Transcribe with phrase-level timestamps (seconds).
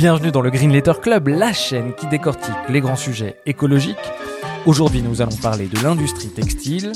[0.00, 3.98] Bienvenue dans le Green Letter Club, la chaîne qui décortique les grands sujets écologiques.
[4.64, 6.92] Aujourd'hui, nous allons parler de l'industrie textile,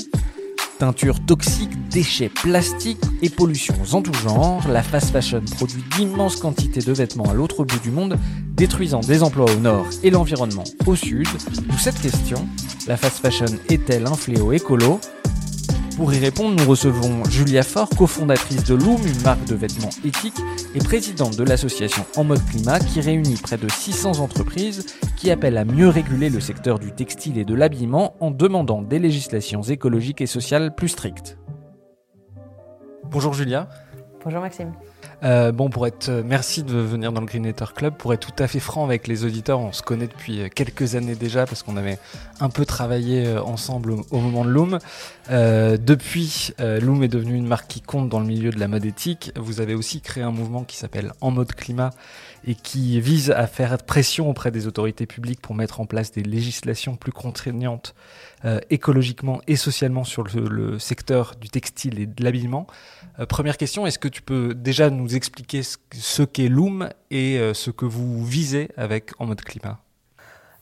[0.79, 4.59] teinture toxiques, déchets plastiques et pollutions en tout genre.
[4.67, 8.17] La fast fashion produit d'immenses quantités de vêtements à l'autre bout du monde,
[8.55, 11.27] détruisant des emplois au nord et l'environnement au sud.
[11.69, 12.47] D'où cette question,
[12.87, 14.99] la fast fashion est-elle un fléau écolo?
[15.95, 20.39] Pour y répondre, nous recevons Julia Faure, cofondatrice de Loom, une marque de vêtements éthiques,
[20.73, 25.57] et présidente de l'association En mode climat qui réunit près de 600 entreprises qui appellent
[25.57, 30.21] à mieux réguler le secteur du textile et de l'habillement en demandant des législations écologiques
[30.21, 31.37] et sociales plus strictes.
[33.05, 33.69] Bonjour Julia.
[34.23, 34.73] Bonjour Maxime.
[35.23, 37.95] Euh, bon, pour être, euh, merci de venir dans le Green Club.
[37.95, 40.95] Pour être tout à fait franc avec les auditeurs, on se connaît depuis euh, quelques
[40.95, 41.97] années déjà parce qu'on avait
[42.39, 44.79] un peu travaillé ensemble au, moment de Loom.
[45.29, 49.31] depuis, Loom est devenu une marque qui compte dans le milieu de la mode éthique.
[49.37, 51.91] Vous avez aussi créé un mouvement qui s'appelle En mode climat
[52.45, 56.23] et qui vise à faire pression auprès des autorités publiques pour mettre en place des
[56.23, 57.95] législations plus contraignantes
[58.45, 62.67] euh, écologiquement et socialement sur le, secteur du textile et de l'habillement.
[63.19, 67.53] Euh, première question, est-ce que tu peux déjà nous expliquer ce, qu'est Loom et euh,
[67.53, 69.79] ce que vous visez avec En mode climat?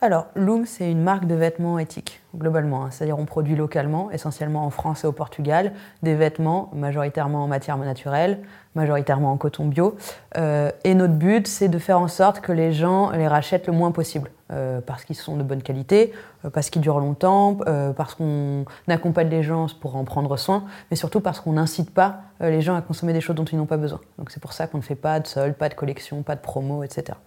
[0.02, 2.84] Alors, Loom, c'est une marque de vêtements éthiques, globalement.
[2.84, 2.92] Hein.
[2.92, 5.72] C'est-à-dire, on produit localement, essentiellement en France et au Portugal,
[6.04, 8.42] des vêtements majoritairement en matière naturelle,
[8.76, 9.96] majoritairement en coton bio.
[10.36, 13.72] Euh, et notre but, c'est de faire en sorte que les gens les rachètent le
[13.72, 14.30] moins possible.
[14.54, 16.14] Euh, parce qu'ils sont de bonne qualité,
[16.46, 17.58] euh, parce qu'ils durent longtemps,
[17.98, 22.22] parce qu'on accompagne les gens pour en prendre soin, mais surtout parce qu'on n'incite pas
[22.40, 24.00] les gens à consommer des choses dont ils n'ont pas besoin.
[24.18, 26.42] Donc c'est pour ça qu'on ne fait pas de solde, pas de collection, pas de
[26.42, 27.18] promo, etc.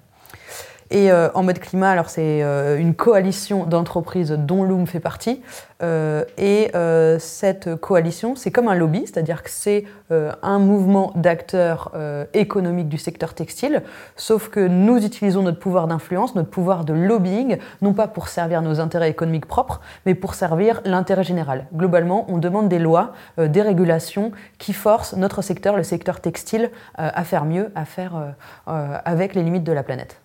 [0.91, 5.43] Et euh, en mode climat, alors c'est euh, une coalition d'entreprises dont Loom fait partie.
[5.83, 6.71] Euh, et
[7.19, 11.93] cette coalition, c'est comme un lobby, c'est-à-dire que c'est un mouvement d'acteurs
[12.35, 13.83] économiques du secteur textile,
[14.17, 18.63] sauf que nous utilisons notre pouvoir d'influence, notre pouvoir de lobbying, non pas pour servir
[18.63, 21.67] nos intérêts économiques propres, mais pour servir l'intérêt général.
[21.75, 27.25] Globalement, on demande des lois, des régulations qui forcent notre secteur, le secteur textile, à
[27.25, 28.35] faire mieux, à faire
[28.67, 30.21] avec les limites de la planète.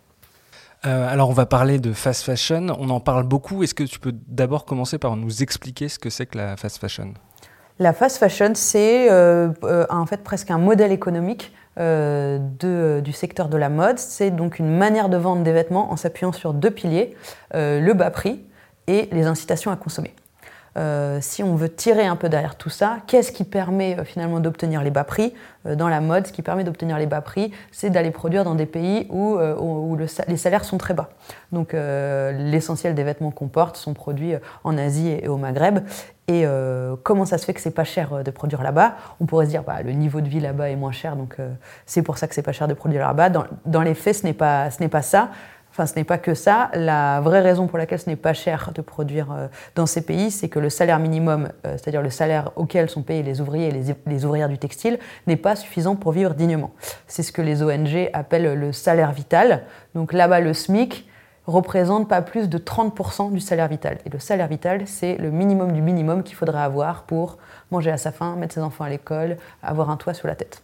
[0.86, 3.64] Euh, alors on va parler de fast fashion, on en parle beaucoup.
[3.64, 6.80] Est-ce que tu peux d'abord commencer par nous expliquer ce que c'est que la fast
[6.80, 7.14] fashion?
[7.78, 13.58] La fast fashion, c'est euh, euh, en fait presque un modèle économique du secteur de
[13.58, 13.98] la mode.
[13.98, 17.16] C'est donc une manière de vendre des vêtements en s'appuyant sur deux piliers,
[17.54, 18.44] le bas prix
[18.88, 20.14] et les incitations à consommer.
[20.78, 24.40] Euh, si on veut tirer un peu derrière tout ça, qu'est-ce qui permet euh, finalement
[24.40, 25.34] d'obtenir les bas prix?
[25.66, 28.56] Euh, dans la mode Ce qui permet d'obtenir les bas prix, c'est d'aller produire dans
[28.56, 29.38] des pays où,
[30.28, 31.10] les salaires sont très bas.
[31.52, 34.34] Donc l'essentiel des vêtements qu'on porte sont produits
[34.64, 35.80] en Asie et, au Maghreb.
[36.28, 36.46] Et
[37.04, 38.96] comment ça se fait que c'est pas cher de produire là-bas?
[39.20, 41.38] On pourrait se dire bah, le niveau de vie là-bas est moins cher, donc
[41.86, 43.30] c'est pour ça que c'est pas cher de produire là-bas.
[43.66, 45.30] Dans, les faits, ce n'est pas ça.
[45.72, 46.70] Enfin, ce n'est pas que ça.
[46.74, 50.30] La vraie raison pour laquelle ce n'est pas cher de produire euh, dans ces pays,
[50.30, 53.96] c'est que le salaire minimum, euh, c'est-à-dire le salaire auquel sont payés les ouvriers et
[54.06, 56.72] les, ouvrières du textile, n'est pas suffisant pour vivre dignement.
[57.08, 59.64] C'est ce que les ONG appellent le salaire vital.
[59.96, 61.08] Donc là-bas, le SMIC
[61.48, 63.98] représente pas plus de 30% du salaire vital.
[64.06, 67.38] Et le salaire vital, c'est le minimum du minimum qu'il faudrait avoir pour
[67.72, 70.62] manger à sa faim, mettre ses enfants à l'école, avoir un toit sur la tête.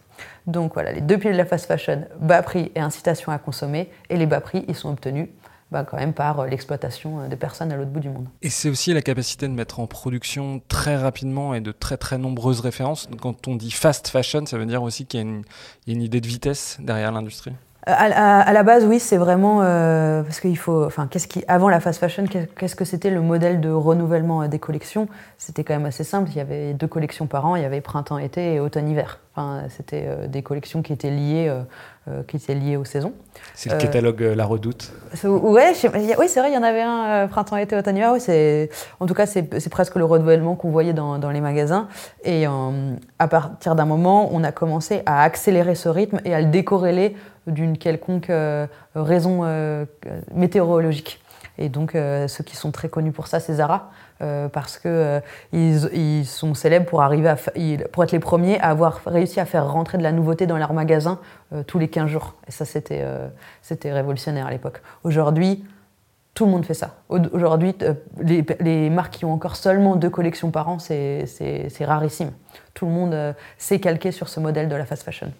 [0.48, 3.90] Donc voilà, les deux piliers de la fast fashion, bas prix et incitation à consommer.
[4.08, 5.28] Et les bas prix, ils sont obtenus
[5.70, 8.26] bah, quand même par euh, l'exploitation euh, des personnes à l'autre bout du monde.
[8.40, 12.16] Et c'est aussi la capacité de mettre en production très rapidement et de très très
[12.16, 13.10] nombreuses références.
[13.20, 16.26] Quand on dit fast fashion, ça veut dire aussi qu'il y, a une idée de
[16.26, 17.52] vitesse derrière l'industrie
[17.88, 20.84] à, la base, oui, c'est vraiment euh, parce qu'il faut.
[20.84, 24.58] Enfin, qu'est-ce qui avant la fast fashion, qu'est-ce que c'était le modèle de renouvellement des
[24.58, 25.08] collections?
[25.38, 26.28] C'était quand même assez simple.
[26.30, 27.56] Il y avait deux collections par an.
[27.56, 29.20] Il y avait printemps-été et automne-hiver.
[29.38, 31.48] Enfin, c'était euh, des collections qui étaient liées,
[32.08, 33.12] euh, qui étaient liées aux saisons.
[33.54, 34.92] C'est le catalogue La Redoute.
[35.22, 36.50] Ouais, oui, c'est vrai.
[36.50, 38.12] Il y en avait un printemps-été, automne-hiver.
[38.14, 38.68] Oui, c'est.
[38.98, 41.86] En tout cas, c'est presque le renouvellement qu'on voyait dans, dans, les magasins.
[42.24, 46.46] Et à partir d'un moment, on a commencé à accélérer ce rythme et à le
[46.46, 47.14] décorréler
[47.48, 49.84] d'une quelconque euh, raison euh,
[50.34, 51.20] météorologique.
[51.60, 53.90] Et donc, ceux qui sont très connus pour ça, c'est Zara,
[54.52, 57.36] parce qu'ils ils sont célèbres pour, arriver à
[57.92, 60.72] pour être les premiers à avoir réussi à faire rentrer de la nouveauté dans leurs
[60.72, 61.20] magasins
[61.66, 62.34] tous les 15 jours.
[62.46, 64.82] Et ça, c'était révolutionnaire à l'époque.
[65.04, 65.64] Aujourd'hui,
[66.38, 66.94] tout le monde fait ça.
[67.08, 67.74] Aujourd'hui,
[68.20, 72.30] les, marques qui ont encore seulement deux collections par an, c'est rarissime.
[72.74, 75.32] Tout le monde s'est calqué sur ce modèle de la fast fashion.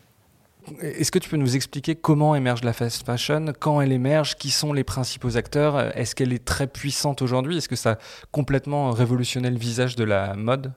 [0.80, 4.50] Est-ce que tu peux nous expliquer comment émerge la fast fashion, quand elle émerge, qui
[4.50, 7.98] sont les principaux acteurs Est-ce qu'elle est très puissante aujourd'hui Est-ce que ça a
[8.32, 10.72] complètement révolutionné le visage de la mode?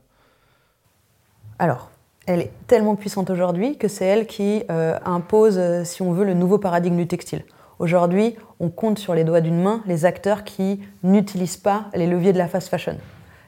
[1.59, 1.91] Alors,
[2.25, 6.25] elle est tellement puissante aujourd'hui que c'est elle qui euh, impose, euh, si on veut,
[6.25, 7.43] le nouveau paradigme du textile.
[7.79, 12.33] Aujourd'hui, on compte sur les doigts d'une main les acteurs qui n'utilisent pas les leviers
[12.33, 12.95] de la fast fashion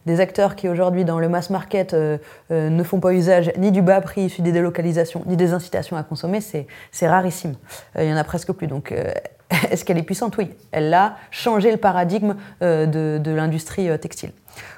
[0.06, 2.18] des acteurs qui aujourd'hui dans le mass market euh,
[2.52, 5.98] euh, ne font pas usage ni du bas prix issu des délocalisations, ni des incitations
[5.98, 7.56] à consommer, c'est rarissime.
[7.98, 8.68] Euh, il y en a presque plus.
[8.68, 8.94] Donc
[9.72, 10.38] est-ce qu'elle est puissante?
[10.38, 10.52] Oui.
[10.72, 14.32] Elle a changé le paradigme de, l'industrie textile.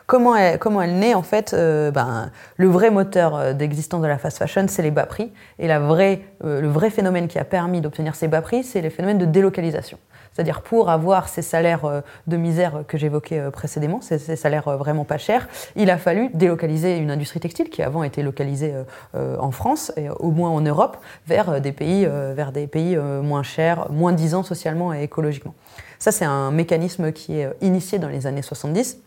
[0.06, 4.84] Comment elle, naît En fait, ben, le vrai moteur d'existence de la fast fashion, c'est
[4.84, 5.32] les bas prix.
[5.60, 9.18] Et la le vrai phénomène qui a permis d'obtenir ces bas prix, c'est les phénomènes
[9.18, 9.98] de délocalisation.
[10.36, 14.76] C'est-à-dire pour avoir ces salaires euh, de misère que j'évoquais euh, précédemment, ces, salaires euh,
[14.76, 15.48] vraiment pas chers,
[15.78, 18.74] il a fallu délocaliser une industrie textile qui avant était localisée
[19.14, 20.98] en France et au moins en Europe
[21.28, 25.54] vers des pays, vers des pays moins chers, moins disants socialement et écologiquement.
[26.00, 29.00] Ça, c'est un mécanisme qui est initié dans les années 70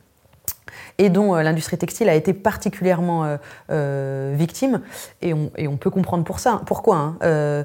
[0.99, 3.37] et dont euh, l'industrie textile a été particulièrement euh,
[3.70, 4.81] euh, victime.
[5.23, 7.15] Et on, peut comprendre pour ça, pourquoi.
[7.20, 7.65] Hein.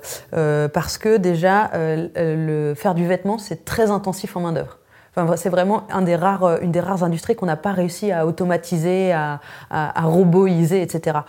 [0.73, 4.77] parce que déjà, le, faire du vêtement, c'est très intensif en main-d'œuvre.
[5.15, 9.39] Enfin, c'est vraiment une des rares industries qu'on n'a pas réussi à automatiser, à,
[9.69, 10.09] à,
[10.71, 11.19] etc.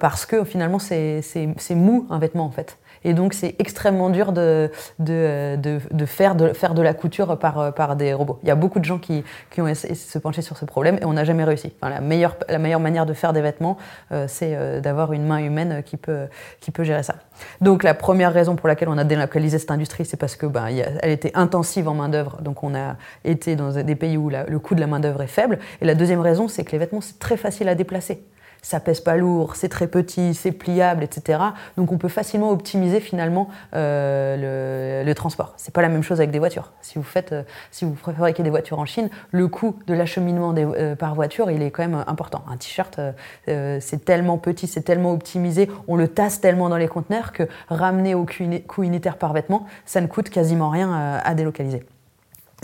[0.00, 1.22] Parce que finalement, c'est
[1.70, 2.78] mou un vêtement en fait.
[3.04, 7.74] Et donc, c'est extrêmement dur de, de, de, faire, de faire de la couture par,
[7.74, 8.38] par des robots.
[8.42, 10.64] Il y a beaucoup de gens qui, qui ont essayé de se pencher sur ce
[10.64, 11.72] problème et on n'a jamais réussi.
[11.80, 13.76] Enfin, la, meilleure, la meilleure manière de faire des vêtements,
[14.12, 16.26] euh, c'est euh, d'avoir une main humaine qui peut,
[16.60, 17.16] qui peut gérer ça.
[17.60, 20.66] Donc, la première raison pour laquelle on a délocalisé cette industrie, c'est parce que ben,
[21.02, 22.40] elle était intensive en main-d'œuvre.
[22.42, 25.58] Donc, on a été dans des pays où le coût de la main-d'œuvre est faible.
[25.80, 28.24] Et la deuxième raison, c'est que les vêtements, c'est très facile à déplacer
[28.64, 31.38] ça pèse pas lourd, c'est très petit, c'est pliable, etc.
[31.76, 35.52] Donc on peut facilement optimiser finalement euh, le, le, transport.
[35.58, 36.72] C'est pas la même chose avec des voitures.
[36.80, 40.54] Si vous faites, euh, si vous fabriquez des voitures en Chine, le coût de l'acheminement
[40.56, 42.42] euh, par voiture, il est quand même important.
[42.50, 42.98] Un t-shirt,
[43.46, 48.14] c'est tellement petit, c'est tellement optimisé, on le tasse tellement dans les conteneurs que ramener
[48.14, 48.26] au
[48.66, 51.84] coût unitaire par vêtement, ça ne coûte quasiment rien à délocaliser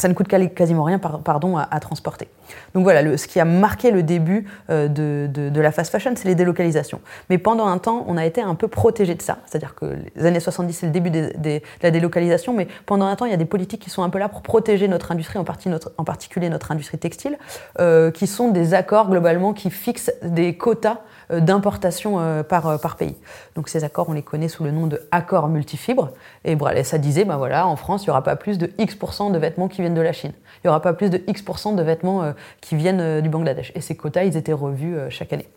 [0.01, 2.29] ça ne coûte quasiment rien pardon, à, transporter.
[2.75, 6.35] Donc voilà, ce qui a marqué le début euh, de, la fast fashion, c'est les
[6.35, 7.01] délocalisations.
[7.29, 9.39] Mais pendant un temps, on a été un peu protégé de ça.
[9.47, 13.27] C'est-à-dire que les années 70, c'est le début de la délocalisation, mais pendant un temps,
[13.27, 15.45] il y a des politiques qui sont un peu là pour protéger notre industrie, en,
[15.45, 17.39] partie notre, en particulier notre industrie textile,
[17.79, 21.01] euh, qui sont des accords globalement qui fixent des quotas
[21.39, 23.17] d'importation euh, par, euh, par pays.
[23.55, 26.11] Donc ces accords, on les connaît sous le nom de accords multifibres.
[26.45, 29.39] Et ça disait, ben voilà, en France, il n'y aura pas plus de X% de
[29.39, 30.33] vêtements qui viennent de la Chine.
[30.57, 33.73] Il n'y aura pas plus de X% de vêtements qui viennent du Bangladesh.
[33.75, 35.49] Et ces quotas, ils étaient revus chaque année.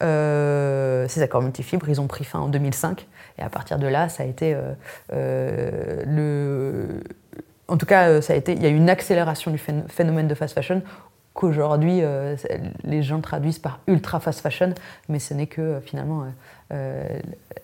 [0.00, 3.06] ces accords multifibres, ils ont pris fin en 2005.
[3.38, 4.56] Et à partir de là, ça a été.
[7.66, 10.34] En tout cas, ça a été, il y a eu une accélération du phénomène de
[10.34, 10.82] fast fashion
[11.34, 12.36] qu'aujourd'hui euh,
[12.84, 14.72] les gens traduisent par ultra fast fashion,
[15.08, 16.26] mais ce n'est que euh, finalement
[16.72, 17.20] euh,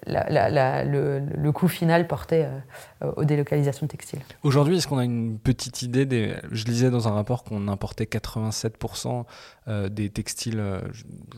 [0.07, 2.47] le, coût final porté
[3.17, 4.21] aux délocalisations textiles.
[4.43, 6.35] Aujourd'hui, est-ce qu'on a une petite idée des...
[6.53, 9.25] Je lisais dans un rapport qu'on importait 87%
[9.89, 10.63] des textiles,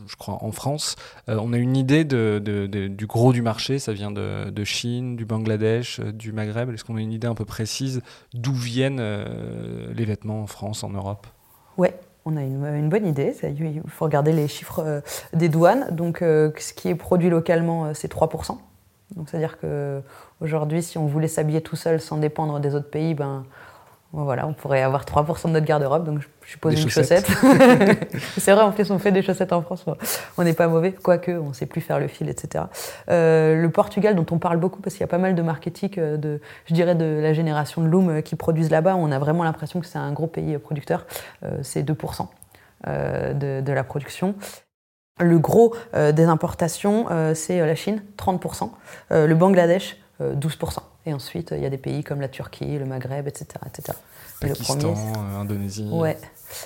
[0.07, 0.95] je crois, en France.
[1.27, 2.39] on a une idée de,
[2.87, 6.69] du gros du marché, ça vient de, Chine, du Bangladesh, du Maghreb.
[6.71, 8.01] Est-ce qu'on a une idée un peu précise
[8.33, 11.27] d'où viennent les vêtements en France, en Europe?
[11.77, 13.35] Ouais, on a une, bonne idée.
[13.43, 15.01] Il faut regarder les chiffres euh,
[15.33, 15.87] des douanes.
[15.91, 18.57] Donc, euh, ce qui est produit localement, euh, c'est 3%.
[19.15, 23.45] Donc, c'est-à-dire qu'aujourd'hui, si on voulait s'habiller tout seul sans dépendre des autres pays, ben,
[24.21, 27.25] voilà, on pourrait avoir 3% de notre garde-robe, donc je suppose une chaussette.
[28.37, 29.85] c'est vrai, en plus, on fait des chaussettes en France.
[30.37, 32.65] On n'est pas mauvais, quoique on ne sait plus faire le fil, etc.
[33.09, 35.89] Euh, le Portugal, dont on parle beaucoup, parce qu'il y a pas mal de marketing,
[35.97, 39.17] euh, de, je dirais, de la génération de Loom euh, qui produisent là-bas, on a
[39.17, 41.07] vraiment l'impression que c'est un gros pays producteur.
[41.63, 42.27] c'est 2%
[42.85, 44.35] de, de, la production.
[45.19, 48.69] Le gros des importations, c'est la Chine, 30%.
[49.11, 50.79] le Bangladesh, 12%.
[51.05, 53.47] Et ensuite, il y a des pays comme la Turquie, le Maghreb, etc.
[53.67, 53.97] etc.
[54.39, 55.89] Pakistan, euh, Indonésie.
[55.91, 56.17] Ouais.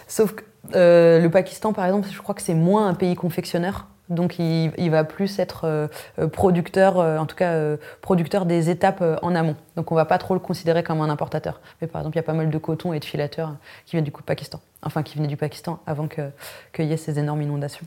[0.08, 0.44] Sauf que
[0.76, 4.90] euh, le Pakistan, par exemple, je crois que c'est moins un pays confectionneur Donc il,
[4.90, 5.90] va plus être
[6.32, 9.56] producteur, en tout cas producteur des étapes en amont.
[9.76, 11.62] Donc on va pas trop le considérer comme un importateur.
[11.82, 14.06] Mais par exemple, il y a pas mal de coton et de filateurs qui viennent
[14.06, 14.60] du Pakistan.
[14.84, 17.86] Enfin, qui venaient du Pakistan avant qu'il y ait ces énormes inondations.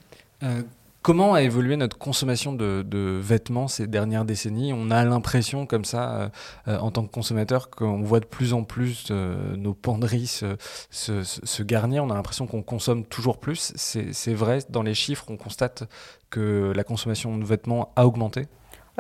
[1.03, 4.75] Comment a évolué notre consommation de, vêtements ces dernières décennies?
[4.75, 6.29] On a l'impression, comme ça, euh,
[6.69, 11.63] euh, en tant que consommateur, qu'on voit de plus en plus euh, nos penderies se,
[11.63, 12.05] garnir.
[12.05, 13.73] On a l'impression qu'on consomme toujours plus.
[13.77, 15.85] C'est vrai, dans les chiffres, on constate
[16.29, 18.47] que la consommation de vêtements a augmenté?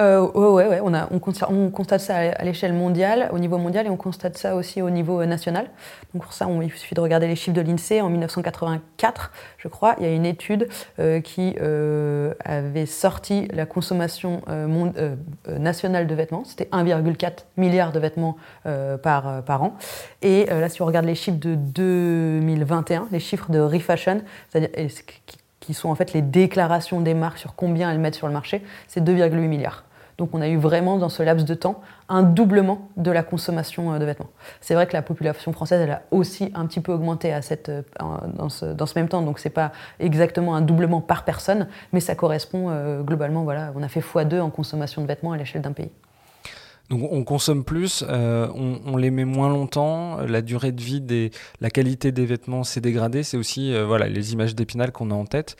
[0.00, 4.56] Euh, ouais, On, constate, ça à l'échelle mondiale, au niveau mondial, et on constate ça
[4.56, 5.70] aussi au niveau euh, national.
[6.14, 8.00] Donc pour ça, il suffit de regarder les chiffres de l'INSEE.
[8.00, 13.66] En 1984, je crois, il y a une étude euh, qui euh, avait sorti la
[13.66, 14.42] consommation
[15.48, 16.44] nationale de vêtements.
[16.44, 18.36] C'était 1,4 milliard de vêtements
[19.02, 19.76] par, an.
[20.22, 24.22] Et là, si on regarde les chiffres de 2021, les chiffres de Refashion,
[25.60, 28.62] qui sont en fait les déclarations des marques sur combien elles mettent sur le marché,
[28.88, 29.84] c'est 2,8 milliards.
[30.20, 33.94] Donc on a eu vraiment dans ce laps de temps un doublement de la consommation
[33.94, 34.28] euh, de vêtements.
[34.60, 37.70] C'est vrai que la population française elle a aussi un petit peu augmenté à cette,
[37.70, 37.82] euh,
[38.36, 42.14] dans, ce, ce même temps, donc c'est pas exactement un doublement par personne, mais ça
[42.14, 45.72] correspond euh, globalement, voilà, on a fait x2 en consommation de vêtements à l'échelle d'un
[45.72, 45.90] pays.
[46.90, 51.70] Donc on consomme plus, on, les met moins longtemps, la durée de vie, des, la
[51.70, 55.54] qualité des vêtements s'est dégradée, c'est aussi voilà, les images d'épinal qu'on a en tête.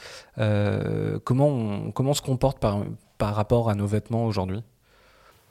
[1.22, 2.80] comment, se comporte par,
[3.20, 4.64] par rapport à nos vêtements aujourd'hui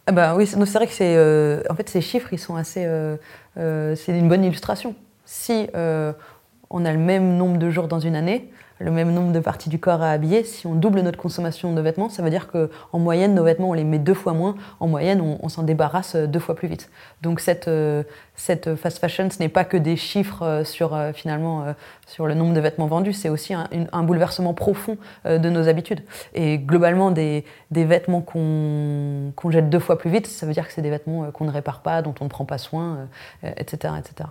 [0.09, 2.83] ah bah oui, c'est vrai que c'est, euh, en fait, ces chiffres, ils sont assez,
[2.83, 3.15] euh,
[3.57, 4.95] euh, c'est une bonne illustration.
[5.23, 8.49] Si on a le même nombre de jours dans une année,
[8.79, 11.81] le même nombre de parties du corps à habiller, si on double notre consommation de
[11.81, 14.55] vêtements, ça veut dire qu'en moyenne, nos vêtements, on les met deux fois moins.
[14.79, 16.89] En moyenne, on, s'en débarrasse euh, deux fois plus vite.
[17.21, 18.03] Donc cette, euh,
[18.35, 21.65] cette fast fashion, ce n'est pas que des chiffres euh, sur, finalement,
[22.07, 26.01] sur le nombre de vêtements vendus, c'est aussi un, bouleversement profond de nos habitudes.
[26.33, 30.73] Et globalement, des, des vêtements qu'on jette deux fois plus vite, ça veut dire que
[30.73, 33.07] c'est des vêtements qu'on ne répare pas, dont on ne prend pas soin,
[33.43, 33.93] etc.
[33.99, 34.29] etc.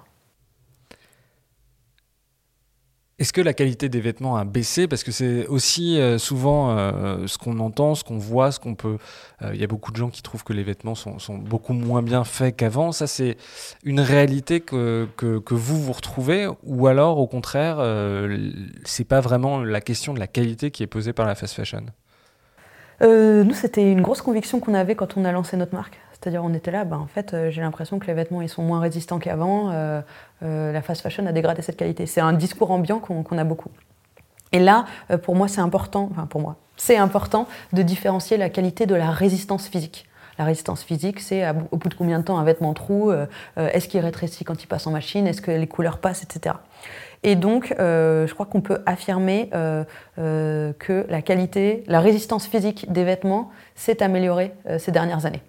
[3.19, 4.87] Est-ce que la qualité des vêtements a baissé?
[4.87, 8.77] Parce que c'est aussi euh, souvent euh, ce qu'on entend, ce qu'on voit, ce qu'on
[8.77, 8.99] peut.
[9.43, 12.01] Euh, il y a beaucoup de gens qui trouvent que les vêtements sont, beaucoup moins
[12.01, 12.93] bien faits qu'avant.
[12.93, 13.37] Ça, c'est
[13.83, 17.79] une réalité que, que, vous vous retrouvez, ou alors au contraire,
[18.85, 21.87] c'est pas vraiment la question de la qualité qui est posée par la fast fashion?
[23.01, 25.99] nous, c'était une grosse conviction qu'on avait quand on a lancé notre marque.
[26.21, 28.63] C'est-à-dire, on était là, ben, en fait, euh, j'ai l'impression que les vêtements ils sont
[28.63, 29.71] moins résistants qu'avant.
[29.71, 30.01] Euh,
[30.43, 32.07] euh, la fast fashion a dégradé cette qualité.
[32.07, 33.71] C'est un discours ambiant qu'on a beaucoup.
[34.51, 34.87] Et là,
[35.25, 39.11] pour moi, c'est important, enfin pour moi, c'est important de différencier la qualité de la
[39.11, 40.07] résistance physique.
[40.39, 43.13] La résistance physique, c'est au bout de combien de temps un vêtement trou,
[43.59, 46.55] est-ce qu'il rétrécit quand il passe en machine, est-ce que les couleurs passent, etc.
[47.25, 49.51] Et donc, je crois qu'on peut affirmer
[50.17, 55.43] que la qualité, la résistance physique des vêtements s'est améliorée ces dernières années.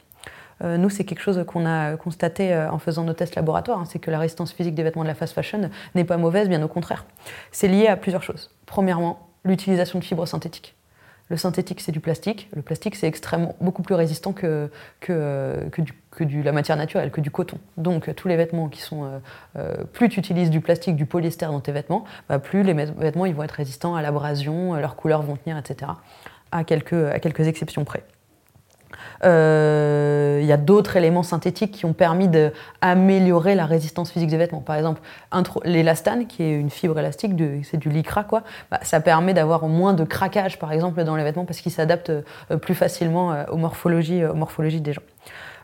[0.63, 3.85] Euh, nous, c'est quelque chose qu'on a constaté euh, en faisant nos tests laboratoires, hein,
[3.85, 6.61] c'est que la résistance physique des vêtements de la fast fashion n'est pas mauvaise, bien
[6.61, 7.05] au contraire.
[7.51, 8.51] C'est lié à plusieurs choses.
[8.65, 10.75] Premièrement, l'utilisation de fibres synthétiques.
[11.29, 12.49] Le synthétique, c'est du plastique.
[12.55, 14.71] Le plastique, c'est extrêmement beaucoup plus résistant que,
[15.11, 15.69] euh,
[16.19, 17.59] la matière naturelle, que du coton.
[17.77, 19.21] Donc, tous les vêtements qui sont.
[19.93, 23.35] plus tu utilises du plastique, du polyester dans tes vêtements, bah, plus les vêtements ils
[23.35, 25.91] vont être résistants à l'abrasion, leurs couleurs vont tenir, etc.
[26.51, 28.03] À à quelques exceptions près.
[29.23, 34.37] Euh, il y a d'autres éléments synthétiques qui ont permis d'améliorer la résistance physique des
[34.37, 34.61] vêtements.
[34.61, 35.01] Par exemple,
[35.63, 39.93] l'élastane, qui est une fibre élastique, c'est du lycra, quoi, bah, ça permet d'avoir moins
[39.93, 43.57] de craquage, par exemple, dans les vêtements parce qu'ils s'adaptent euh, plus facilement euh, aux
[43.57, 45.01] morphologies, aux morphologies des gens.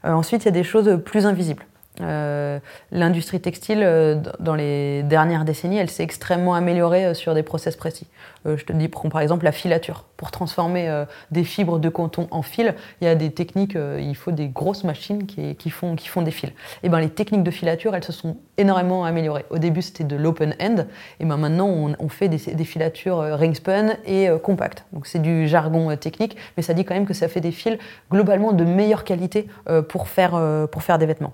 [0.03, 1.65] ensuite, il y a des choses plus invisibles.
[2.01, 2.59] Euh,
[2.91, 7.75] l'industrie textile, euh, dans les dernières décennies, elle s'est extrêmement améliorée euh, sur des process
[7.75, 8.07] précis.
[8.45, 10.05] je te dis, prends par exemple la filature.
[10.17, 14.31] Pour transformer des fibres de coton en fil, il y a des techniques, il faut
[14.31, 16.51] des grosses machines qui, font, qui font des fils.
[16.83, 19.45] Et ben, les techniques de filature, elles se sont énormément améliorées.
[19.49, 20.85] Au début, c'était de l'open end,
[21.19, 24.85] et ben maintenant, on, fait des, des, filatures ring spun et compact.
[24.93, 27.77] Donc c'est du jargon technique, mais ça dit quand même que ça fait des fils
[28.11, 29.47] globalement de meilleure qualité
[29.89, 30.39] pour, faire,
[30.71, 31.33] pour faire des vêtements.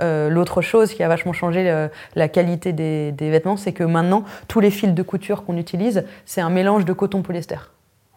[0.00, 3.84] Euh, l'autre chose qui a vachement changé euh, la qualité des, des vêtements, c'est que
[3.84, 7.58] maintenant, tous les fils de couture qu'on utilise, c'est un mélange de coton-polyester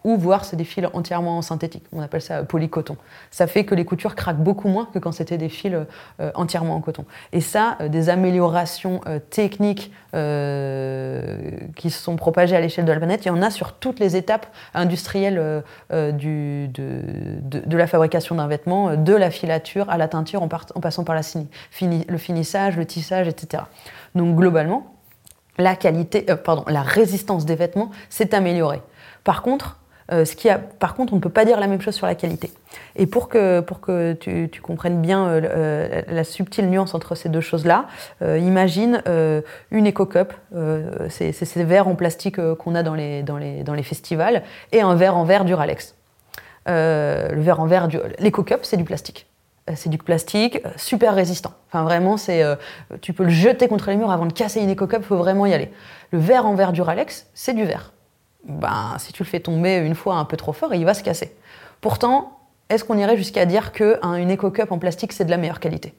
[0.04, 1.84] ou voire c'est des fils entièrement en synthétique.
[1.94, 2.98] On appelle ça polycoton.
[3.30, 5.62] Ça fait que les coutures craquent beaucoup moins que quand c'était des fils
[6.20, 7.06] euh, entièrement en coton.
[7.34, 12.98] Et ça, euh, des améliorations euh, techniques qui se sont propagées à l'échelle de la
[12.98, 18.48] planète, il y en a sur toutes les étapes industrielles du, de, la fabrication d'un
[18.48, 21.22] vêtement, de la filature à la teinture en, en passant par la
[21.72, 23.64] fini, le finissage, le tissage, etc.
[24.14, 24.98] Donc globalement,
[25.58, 28.82] la qualité, pardon, la résistance des vêtements s'est améliorée.
[29.24, 29.80] Par contre,
[30.12, 30.50] ce qui
[30.80, 32.52] par contre, on ne peut pas dire la même chose sur la qualité.
[32.96, 37.86] Et pour que, tu, comprennes bien la subtile nuance entre ces deux choses-là,
[38.22, 39.02] imagine
[39.72, 40.34] une éco-cup,
[41.10, 45.46] c'est ces verres en plastique qu'on a dans les, festivals, et un verre en verre
[45.46, 45.96] Duralex.
[46.68, 47.88] le verre en verre,
[48.20, 49.28] l'éco-cup, c'est du plastique.
[49.70, 51.54] Euh, c'est du plastique, euh, super résistant.
[51.68, 52.56] Enfin, vraiment, euh,
[53.02, 55.46] tu peux le jeter contre les murs avant de casser une éco-cup, il faut vraiment
[55.46, 55.72] y aller.
[56.12, 57.94] Le verre en verre Duralex, c'est du verre.
[58.44, 61.04] Ben, si tu le fais tomber une fois un peu trop fort, il va se
[61.04, 61.36] casser.
[61.80, 65.94] Pourtant, est-ce qu'on irait jusqu'à dire qu'une éco-cup en plastique, c'est de la meilleure qualité?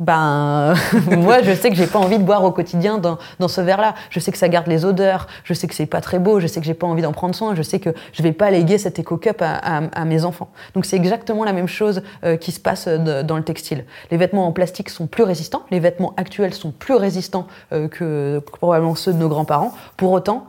[0.00, 0.74] Ben,
[1.16, 3.94] moi, je sais que j'ai pas envie de boire au quotidien dans, ce verre-là.
[4.10, 5.28] Je sais que ça garde les odeurs.
[5.44, 6.40] Je sais que c'est pas très beau.
[6.40, 7.54] Je sais que j'ai pas envie d'en prendre soin.
[7.54, 10.50] Je sais que je vais pas léguer cette éco-cup à, mes enfants.
[10.74, 13.84] Donc, c'est exactement la même chose euh, qui se passe dans le textile.
[14.10, 15.62] Les vêtements en plastique sont plus résistants.
[15.70, 19.72] Les vêtements actuels sont plus résistants euh, que, probablement ceux de nos grands-parents.
[19.96, 20.46] Pour autant,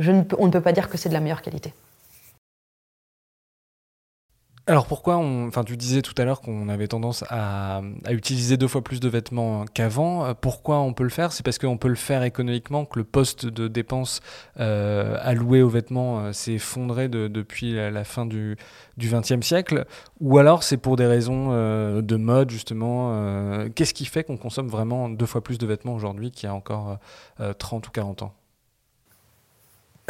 [0.00, 1.72] on ne peut pas dire que c'est de la meilleure qualité.
[4.70, 8.68] Alors pourquoi on, enfin tu disais tout à l'heure qu'on avait tendance à, utiliser deux
[8.68, 10.24] fois plus de vêtements qu'avant.
[10.26, 11.32] Euh, pourquoi on peut le faire?
[11.32, 14.20] C'est parce qu'on peut le faire économiquement, que le poste de dépenses
[14.60, 18.56] euh, alloué aux vêtements euh, s'est effondré depuis la, fin du
[18.96, 19.86] XXe siècle,
[20.20, 23.68] ou alors c'est pour des raisons de mode justement.
[23.74, 26.54] Qu'est-ce qui fait qu'on consomme vraiment deux fois plus de vêtements aujourd'hui qu'il y a
[26.54, 26.98] encore
[27.58, 28.34] 30 ou 40 ans?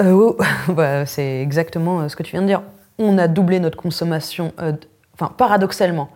[0.69, 2.63] bah, C'est exactement ce que tu viens de dire
[3.01, 4.53] on a doublé notre consommation.
[4.61, 4.73] Euh,
[5.15, 6.11] enfin, paradoxalement,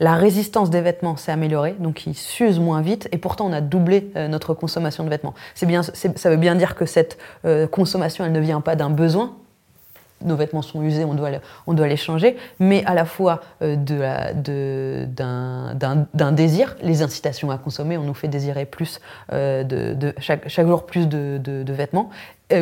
[0.00, 3.60] la résistance des vêtements s'est améliorée, donc ils s'usent moins vite, et pourtant on a
[3.60, 5.34] doublé euh, notre consommation de vêtements.
[5.54, 9.36] Ça veut bien dire que cette euh, consommation, elle ne vient pas d'un besoin.
[10.22, 11.30] Nos vêtements sont usés, on doit,
[11.66, 14.32] on doit les changer, mais à la fois d'un
[16.32, 21.08] désir, les incitations à consommer, on nous fait désirer plus, de, chaque, chaque, jour plus
[21.08, 22.08] de, vêtements,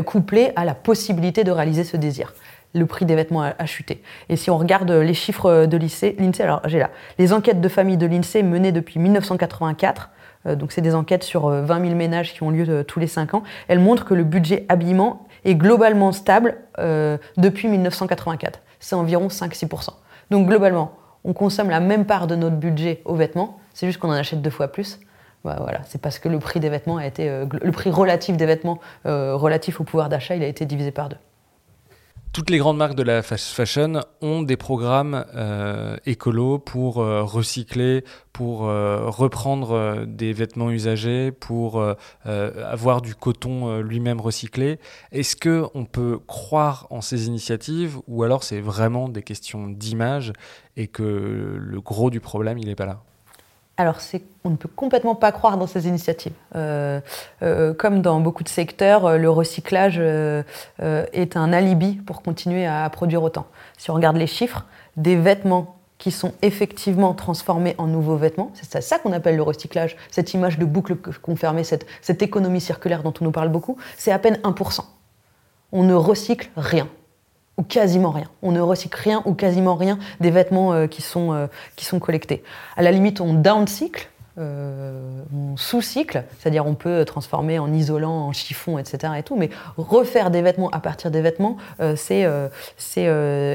[0.07, 2.33] couplé à la possibilité de réaliser ce désir
[2.75, 4.03] le prix des vêtements a, chuté.
[4.29, 7.97] Et si on regarde les chiffres de l'INSEE, alors j'ai là, les enquêtes de famille
[7.97, 10.11] de l'INSEE menées depuis 1984,
[10.47, 12.99] euh, donc c'est des enquêtes sur 20 euh, 000 ménages qui ont lieu euh, tous
[13.01, 16.57] les 5 ans, elles montrent que le budget habillement est globalement stable
[17.37, 18.61] depuis 1984.
[18.81, 19.91] C'est environ 5-6%.
[20.31, 20.93] Donc globalement,
[21.25, 24.43] on consomme la même part de notre budget aux vêtements, c'est juste qu'on en achète
[24.43, 24.99] deux fois plus.
[25.45, 28.47] Bah, voilà, c'est parce que le prix des vêtements a été, le prix relatif des
[28.47, 31.17] vêtements relatif au pouvoir d'achat, il a été divisé par deux.
[32.33, 38.05] Toutes les grandes marques de la fashion ont des programmes euh, écolos pour euh, recycler,
[38.33, 41.85] pour euh, reprendre des vêtements usagés, pour
[42.25, 44.79] avoir du coton lui-même recyclé.
[45.13, 50.33] Est-ce que on peut croire en ces initiatives ou alors c'est vraiment des questions d'image
[50.79, 53.03] et que le gros du problème il n'est pas là?
[53.83, 53.99] Alors,
[54.45, 56.33] on ne peut complètement pas croire dans ces initiatives.
[56.55, 57.01] Euh,
[57.43, 62.89] euh, comme dans beaucoup de secteurs, euh, le recyclage est un alibi pour continuer à
[62.91, 63.47] produire autant.
[63.79, 64.67] Si on regarde les chiffres,
[64.97, 69.97] des vêtements qui sont effectivement transformés en nouveaux vêtements, c'est ça qu'on appelle le recyclage,
[70.11, 74.13] cette image de boucle confirmée, cette, cette économie circulaire dont on nous parle beaucoup, c'est
[74.13, 74.81] à peine 1%.
[75.73, 76.89] On ne recycle rien
[77.59, 78.27] ou quasiment rien.
[78.43, 81.99] On ne recycle rien ou quasiment rien des vêtements euh, qui, sont, euh, qui sont
[81.99, 82.43] collectés.
[82.77, 88.33] À la limite, on downcycle, euh, on sous-cycle, c'est-à-dire on peut transformer en isolant, en
[88.33, 89.13] chiffon, etc.
[89.19, 91.59] Et tout, mais refaire des vêtements à partir des vêtements,
[91.97, 92.27] c'est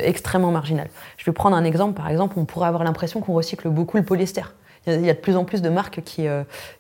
[0.04, 0.88] extrêmement marginal.
[1.18, 1.96] Je vais prendre un exemple.
[1.96, 4.44] Par exemple, on pourrait avoir l'impression qu'on recycle beaucoup le polyester.
[4.86, 6.28] Il y a de plus en plus de marques qui,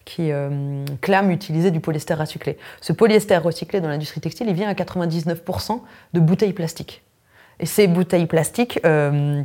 [0.06, 0.32] qui
[1.02, 2.60] clament utiliser du polyester recyclé.
[2.82, 5.82] Ce polyester recyclé dans l'industrie textile, il vient à 99%
[6.14, 7.02] de bouteilles plastiques.
[7.64, 9.42] Ces bouteilles plastiques, euh,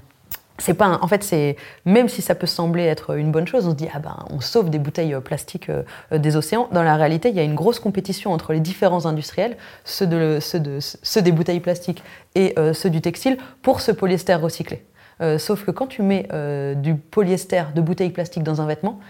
[0.59, 3.71] c'est pas en fait c'est même si ça peut sembler être une bonne chose on
[3.71, 5.83] se dit ah ben on sauve des bouteilles euh, plastiques euh,
[6.19, 6.69] des océans.
[6.73, 10.39] Dans la réalité il y a une grosse compétition entre les différents industriels ceux, de,
[10.41, 12.03] ceux, de, ceux des bouteilles plastiques
[12.35, 14.85] et ceux du textile pour ce polyester recyclé.
[15.39, 16.29] Sauf que quand tu mets
[16.77, 19.01] du polyester de bouteilles plastiques dans un vêtement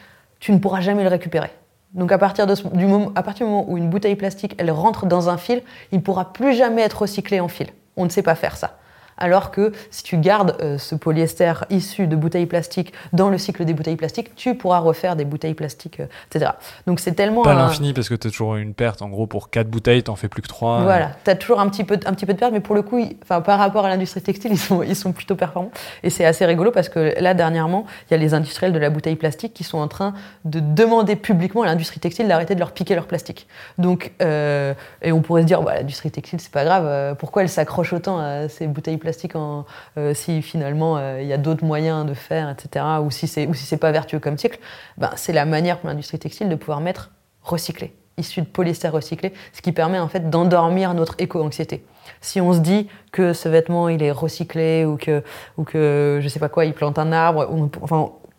[0.41, 1.51] tu ne pourras jamais le récupérer.
[1.95, 5.07] Donc à partir, du moment, à partir du moment où une bouteille plastique elle rentre
[5.07, 5.63] dans un fil
[5.93, 7.69] il ne pourra plus jamais être recyclé en fil.
[7.97, 8.79] On ne sait pas faire ça
[9.19, 13.65] alors que si tu gardes euh, ce polyester issu de bouteilles plastiques dans le cycle
[13.65, 16.53] des bouteilles plastiques, tu pourras refaire des bouteilles plastiques, euh, etc.
[16.87, 17.43] Donc c'est tellement...
[17.43, 20.11] Pas l'infini parce que tu as toujours une perte, en gros pour 4 bouteilles, tu
[20.11, 20.83] n'en fais plus que 3.
[20.83, 22.83] Voilà, tu as toujours un petit, peu, un petit peu de perte, mais pour le
[22.83, 25.71] coup, par rapport à l'industrie textile, ils sont, ils sont plutôt performants.
[26.03, 28.91] Et c'est assez rigolo parce que là, dernièrement, il y a les industriels de la
[28.91, 32.73] bouteille plastique qui sont en train de demander publiquement à l'industrie textile d'arrêter de leur
[32.73, 33.47] piquer leur plastique.
[33.79, 37.49] Donc, euh, et on pourrait se dire, bah, l'industrie textile, c'est pas grave, pourquoi elle
[37.49, 42.07] s'accroche autant à ces bouteilles plastique euh, si finalement euh, il y a d'autres moyens
[42.07, 44.59] de faire, etc., ou si c'est pas vertueux comme cycle,
[44.97, 47.11] ben, c'est la manière pour l'industrie textile de pouvoir mettre
[47.43, 47.93] recycler.
[48.17, 51.85] issu de polyester recyclé, ce qui permet en fait d'endormir notre éco-anxiété.
[52.21, 55.23] Si on se dit que ce vêtement il est recyclé ou que,
[55.59, 57.49] ou que je sais pas quoi, il plante un arbre,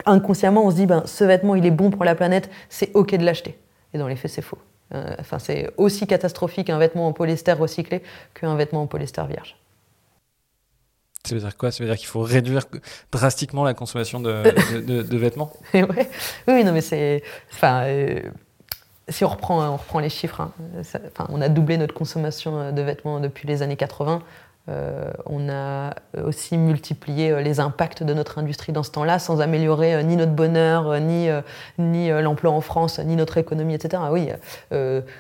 [0.06, 3.15] inconsciemment on se dit ben ce vêtement il est bon pour la planète, c'est ok
[3.15, 3.58] de l'acheter.
[3.93, 4.60] Et dans les faits c'est faux.
[4.93, 9.58] Euh, enfin c'est aussi catastrophique un vêtement en polyester recyclé qu'un vêtement en polyester vierge.
[11.26, 11.72] Ça veut dire quoi?
[11.72, 12.64] Ça veut dire qu'il faut réduire
[13.12, 15.54] drastiquement la consommation de, vêtements?
[15.74, 17.24] Oui, non, mais c'est.
[17.54, 18.20] Enfin, euh,
[19.08, 20.52] si on reprend, on reprend les chiffres, hein,
[21.30, 24.22] on a doublé notre consommation de vêtements depuis les années 80.
[24.69, 29.41] Euh, on a aussi multiplié euh, les impacts de notre industrie dans ce temps-là sans
[29.41, 31.28] améliorer euh, ni notre bonheur, ni,
[31.78, 34.04] ni l'emploi en France, ni notre économie, etc.
[34.12, 34.30] Oui,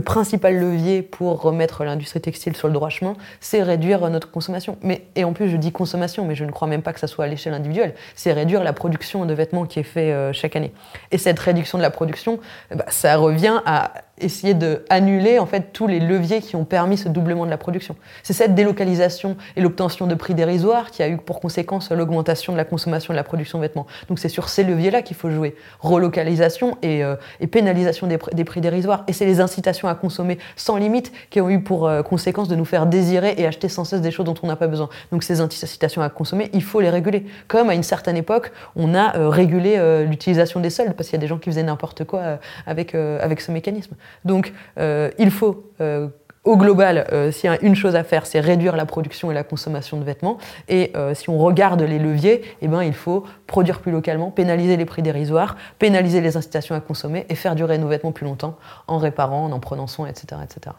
[0.00, 4.76] principal levier pour remettre l'industrie textile sur le droit chemin, c'est réduire notre consommation.
[4.82, 7.06] Mais, et en plus, je dis consommation, mais je ne crois même pas que ça
[7.06, 7.94] soit à l'échelle individuelle.
[8.14, 10.72] C'est réduire la production de vêtements qui est fait chaque année.
[11.10, 12.38] Et cette réduction de la production,
[12.74, 17.08] bah, ça revient à essayer d'annuler en fait tous les leviers qui ont permis ce
[17.08, 17.96] doublement de la production.
[18.22, 22.56] C'est cette délocalisation et l'obtention de prix dérisoires qui a eu pour conséquence l'augmentation de
[22.56, 23.86] la consommation de la production de vêtements.
[24.08, 25.56] Donc c'est sur ces leviers-là qu'il faut jouer.
[25.80, 27.16] Relocalisation et, euh,
[27.50, 29.04] pénalisation des, prix dérisoires.
[29.08, 32.56] Et c'est les incitations à consommer sans limite qui ont eu pour euh, conséquence de
[32.56, 34.88] nous faire désirer et acheter sans cesse des choses dont on n'a pas besoin.
[35.10, 37.26] Donc ces incitations à consommer, il faut les réguler.
[37.48, 41.20] Comme à une certaine époque, on a euh, régulé l'utilisation des soldes parce qu'il y
[41.20, 43.94] a des gens qui faisaient n'importe quoi avec, avec ce mécanisme.
[44.24, 46.08] Donc euh, il faut euh,
[46.44, 49.34] au global, euh, s'il y a une chose à faire, c'est réduire la production et
[49.34, 50.36] la consommation de vêtements.
[50.68, 54.84] Et si on regarde les leviers, eh ben, il faut produire plus localement, pénaliser les
[54.84, 58.98] prix dérisoires, pénaliser les incitations à consommer et faire durer nos vêtements plus longtemps en
[58.98, 60.42] réparant, en en prenant soin, etc.
[60.44, 60.76] etc.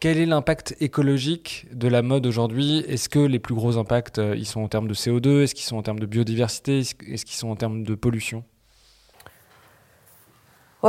[0.00, 2.84] Quel est l'impact écologique de la mode aujourd'hui?
[2.88, 5.76] Est-ce que les plus gros impacts, ils sont en termes de CO2 Est-ce qu'ils sont
[5.76, 6.78] en termes de biodiversité?
[6.78, 8.42] Est-ce qu'ils sont en termes de pollution?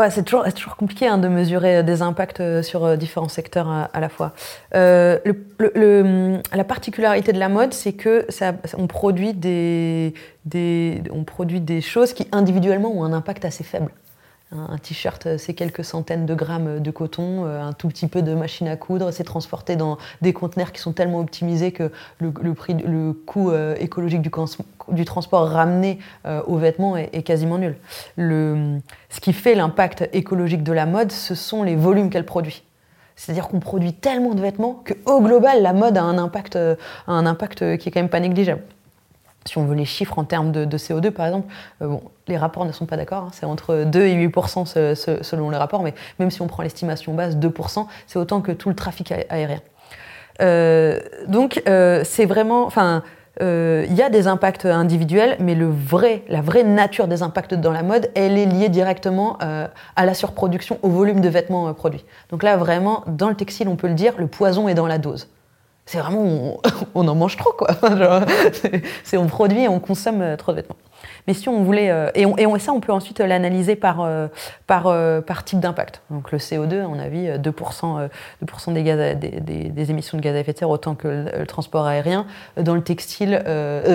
[0.09, 3.69] C'est toujours, toujours, compliqué hein, de mesurer euh, des impacts euh, sur euh, différents secteurs
[3.69, 4.33] à, la fois.
[4.73, 5.19] la
[6.67, 10.13] particularité de la mode, c'est que ça, on, produit des,
[10.45, 13.91] des, on produit des choses qui individuellement ont un impact assez faible.
[14.51, 18.21] Un t-shirt, euh, c'est quelques centaines de grammes de coton, euh, un tout petit peu
[18.21, 22.31] de machine à coudre, c'est transporté dans des conteneurs qui sont tellement optimisés que le,
[23.25, 25.97] coût euh, écologique du, transport ramené
[26.45, 27.75] aux vêtements est, quasiment nul.
[28.17, 32.63] Ce qui fait l'impact écologique de la mode, ce sont les volumes qu'elle produit.
[33.15, 36.57] C'est-à-dire qu'on produit tellement de vêtements qu'au global, la mode a un impact,
[37.07, 38.61] un impact qui est quand même pas négligeable
[39.47, 41.47] si on veut les chiffres en termes de, CO2, par exemple,
[41.81, 41.95] euh,
[42.27, 43.23] les rapports ne sont pas d'accord.
[43.23, 43.29] Hein.
[43.31, 44.65] c'est entre 2 et 8%
[45.23, 48.69] selon les rapports, mais même si on prend l'estimation basse, 2% c'est autant que tout
[48.69, 49.61] le trafic aérien.
[50.41, 52.65] Euh, donc, euh, c'est vraiment.
[52.65, 53.03] Enfin,
[53.41, 57.73] il y a des impacts individuels, mais le vrai, la vraie nature des impacts dans
[57.73, 62.05] la mode, elle est liée directement à la surproduction, au volume de vêtements produits.
[62.29, 64.99] Donc là, vraiment, dans le textile, on peut le dire, le poison est dans la
[64.99, 65.27] dose
[65.85, 66.59] c'est vraiment
[66.95, 67.69] on, en mange trop quoi.
[69.03, 70.77] c'est on produit et on consomme euh, trop de vêtements.
[71.27, 74.27] Mais si on voulait, euh, et, on, et ça, on peut ensuite l'analyser par, euh,
[74.67, 76.01] par, euh, par type d'impact.
[76.09, 78.09] Donc le CO2, on a vu 2%,
[78.41, 81.85] 2 des, gaz des, émissions de gaz à effet de serre autant que le, transport
[81.85, 82.25] aérien.
[82.57, 83.41] Dans le textile,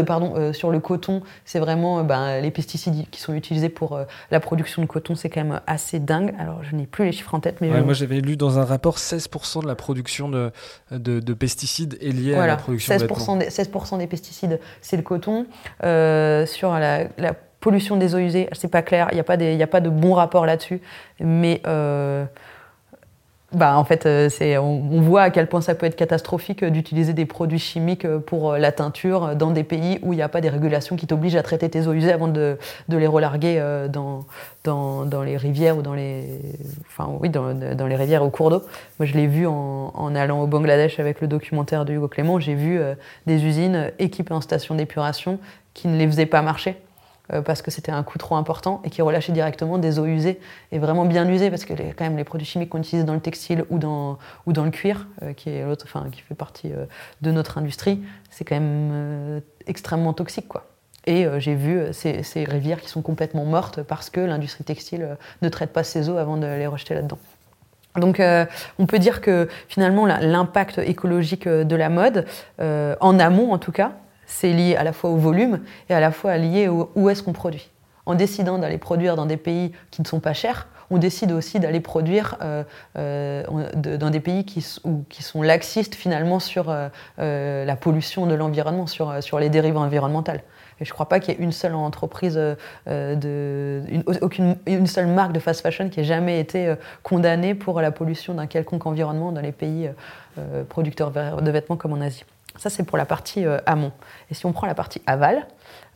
[0.07, 3.99] pardon, sur le coton, c'est vraiment ben, les pesticides qui sont utilisés pour
[4.31, 6.35] la production de coton, c'est quand même assez dingue.
[6.39, 8.99] Alors je n'ai plus les chiffres en tête, mais moi j'avais lu dans un rapport
[8.99, 10.53] 16% de la production de,
[10.91, 15.47] de, pesticides est liée à la production 16% de 16% des pesticides, c'est le coton.
[15.81, 19.67] sur la, la pollution des eaux usées, c'est pas clair, il n'y a, pas a
[19.67, 20.81] pas de bon rapport là-dessus,
[21.21, 22.25] mais euh,
[23.53, 24.29] bah, en fait, euh,
[24.59, 28.73] on, voit à quel point ça peut être catastrophique d'utiliser des produits chimiques pour la
[28.73, 31.69] teinture dans des pays où il n'y a pas des régulations qui t'obligent à traiter
[31.69, 32.57] tes eaux usées avant de,
[32.89, 34.25] les relarguer euh, dans,
[35.23, 36.41] les rivières ou dans les,
[37.97, 38.63] rivières au cours d'eau.
[38.99, 42.41] Moi, je l'ai vu en, en, allant au Bangladesh avec le documentaire de Hugo Clément.
[42.41, 42.81] J'ai vu
[43.27, 45.39] des usines équipées en station d'épuration
[45.75, 46.90] qui ne les faisaient pas marcher euh,
[47.45, 50.41] parce que c'était un coût trop important et qui relâchait directement des eaux usées
[50.73, 53.15] et vraiment bien usées parce que les, quand même les produits chimiques qu'on utilise dans
[53.15, 56.73] le textile ou dans, ou dans le cuir, euh, qui, est enfin, qui fait partie
[56.73, 56.87] euh,
[57.23, 60.49] de notre industrie, c'est quand même extrêmement toxique.
[60.49, 60.67] Quoi.
[61.07, 65.49] Et j'ai vu ces, ces, rivières qui sont complètement mortes parce que l'industrie textile ne
[65.49, 67.19] traite pas ces eaux avant de les rejeter là-dedans.
[67.97, 68.23] Donc
[68.79, 72.27] on peut dire que finalement l'impact écologique de la mode,
[72.59, 73.93] en amont en tout cas,
[74.31, 77.23] c'est lié à la fois au volume et à la fois lié au où est-ce
[77.23, 77.69] qu'on produit.
[78.07, 81.61] En décidant d'aller produire dans des pays qui ne sont pas chers, on décide aussi
[81.61, 82.39] d'aller produire
[82.95, 86.75] dans des pays qui, sont laxistes finalement sur
[87.19, 90.43] la pollution de l'environnement, sur, les dérives environnementales.
[90.81, 92.41] Et je ne crois pas qu'il y ait une seule entreprise,
[92.87, 98.35] aucune, une seule marque de fast fashion qui ait jamais été condamnée pour la pollution
[98.35, 99.91] d'un quelconque environnement dans les pays
[100.69, 102.25] producteurs de vêtements comme en Asie.
[102.57, 103.93] Ça, c'est pour la partie amont.
[104.31, 105.47] Et si on prend la partie aval,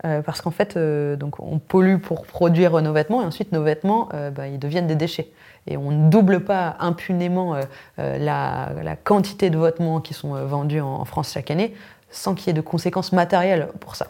[0.04, 4.08] euh, parce qu'en fait, euh, on pollue pour produire nos vêtements et ensuite nos vêtements,
[4.12, 5.30] euh, bah, ils deviennent des déchets.
[5.66, 7.56] Et on ne double pas impunément
[7.96, 11.74] la, quantité de vêtements qui sont vendus en France chaque année
[12.10, 14.08] sans qu'il y ait de conséquences matérielles pour ça.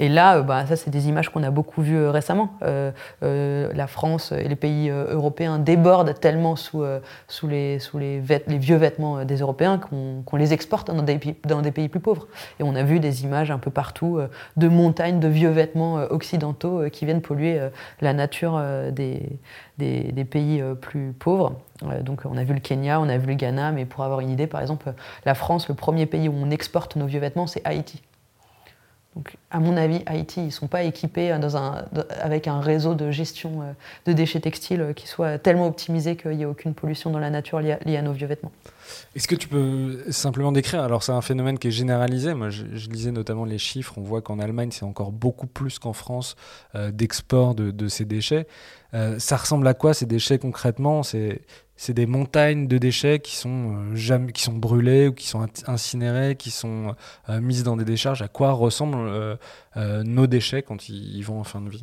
[0.00, 2.54] Et là, euh, bah, ça, c'est des images qu'on a beaucoup vues euh, récemment.
[2.62, 2.90] Euh,
[3.74, 6.82] la France et les pays européens débordent tellement sous,
[7.46, 7.78] les,
[8.48, 12.28] vieux vêtements des Européens qu'on les exporte dans des, pays plus pauvres.
[12.58, 14.18] Et on a vu des images un peu partout
[14.56, 17.60] de montagnes de vieux vêtements occidentaux qui viennent polluer
[18.00, 18.60] la nature
[18.92, 21.56] des pays plus pauvres.
[22.02, 24.30] Donc on a vu le Kenya, on a vu le Ghana, mais pour avoir une
[24.30, 24.92] idée, par exemple,
[25.26, 28.02] la France, le premier pays où on exporte nos vieux vêtements, c'est Haïti.
[29.16, 31.40] Donc, à mon avis, Haïti, ils ne sont pas équipés un,
[32.20, 33.72] avec un réseau de gestion euh,
[34.06, 37.30] de déchets textiles euh, qui soit tellement optimisé qu'il n'y ait aucune pollution dans la
[37.30, 38.52] nature liée à, nos vieux vêtements.
[39.16, 40.82] Est-ce que tu peux simplement décrire?
[40.82, 42.34] Alors, c'est un phénomène qui est généralisé.
[42.34, 43.94] Moi, je, lisais notamment les chiffres.
[43.96, 46.36] On voit qu'en Allemagne, c'est encore beaucoup plus qu'en France
[46.76, 48.46] euh, d'export de, ces déchets.
[49.18, 51.02] ça ressemble à quoi ces déchets concrètement?
[51.80, 55.46] C'est des montagnes de déchets qui sont, euh, jamais, qui sont brûlés ou qui sont
[55.66, 56.94] incinérés, qui sont
[57.30, 58.20] euh, mis dans des décharges.
[58.20, 59.36] À quoi ressemblent euh,
[60.04, 61.82] nos déchets quand ils, vont en fin de vie?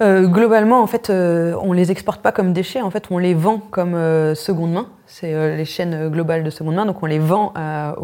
[0.00, 2.80] Globalement, en fait, on les exporte pas comme déchets.
[2.80, 3.92] En fait, on les vend comme
[4.34, 4.88] seconde main.
[5.06, 6.86] C'est les chaînes globales de seconde main.
[6.86, 7.96] Donc, on les vend à,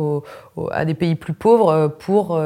[0.73, 2.39] à des pays plus pauvres pour,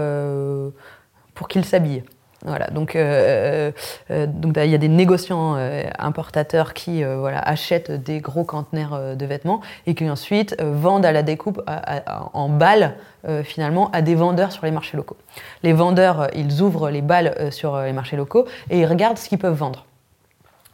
[1.34, 2.04] pour qu'ils s'habillent.
[2.44, 3.72] Voilà, donc euh,
[4.12, 9.26] euh, donc il y a des négociants euh, importateurs qui achètent des gros conteneurs de
[9.26, 11.60] vêtements et qui ensuite vendent à la découpe
[12.32, 12.94] en balles
[13.42, 15.16] finalement à des vendeurs sur les marchés locaux.
[15.62, 19.38] Les vendeurs, ils ouvrent les balles sur les marchés locaux et ils regardent ce qu'ils
[19.38, 19.87] peuvent vendre.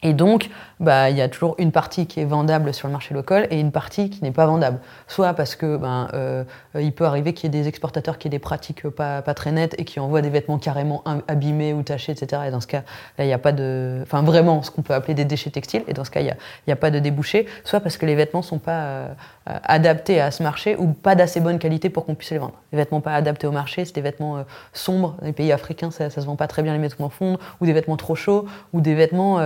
[0.04, 3.14] Et donc, bah, il y a toujours une partie qui est vendable sur le marché
[3.14, 4.78] local et une partie qui n'est pas vendable.
[5.08, 6.44] Soit parce que ben, euh,
[6.78, 9.50] il peut arriver qu'il y ait des exportateurs qui aient des pratiques pas, pas, très
[9.50, 12.42] nettes et qui envoient des vêtements carrément abîmés ou tachés, etc.
[12.48, 12.82] Et dans ce cas,
[13.16, 14.00] là, il n'y a pas de.
[14.02, 15.84] Enfin, vraiment, ce qu'on peut appeler des déchets textiles.
[15.88, 16.36] Et dans ce cas, il n'y a,
[16.72, 17.46] a, pas de débouché.
[17.64, 19.08] Soit parce que les vêtements ne sont pas euh,
[19.46, 22.54] adaptés à ce marché ou pas d'assez bonne qualité pour qu'on puisse les vendre.
[22.72, 24.42] Les vêtements pas adaptés au marché, c'est des vêtements euh,
[24.74, 25.16] sombres.
[25.20, 27.66] Dans les pays africains, ça ne se vend pas très bien les vêtements fondent, ou
[27.66, 29.38] des vêtements trop chauds, ou des vêtements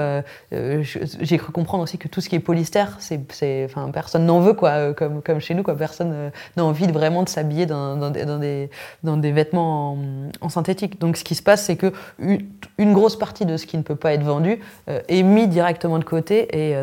[0.54, 4.40] euh, j'ai cru comprendre aussi que tout ce qui est polyester, c'est, enfin, personne n'en
[4.40, 5.76] veut, quoi, euh, comme, chez nous, quoi.
[5.76, 9.98] Personne euh, n'a envie vraiment de s'habiller dans, des, vêtements
[10.40, 11.00] en, synthétique.
[11.00, 13.96] Donc, ce qui se passe, c'est que une, grosse partie de ce qui ne peut
[13.96, 16.74] pas être vendu est mis directement de côté et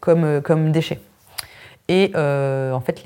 [0.00, 1.00] comme déchet.
[1.88, 3.04] Et euh, en fait,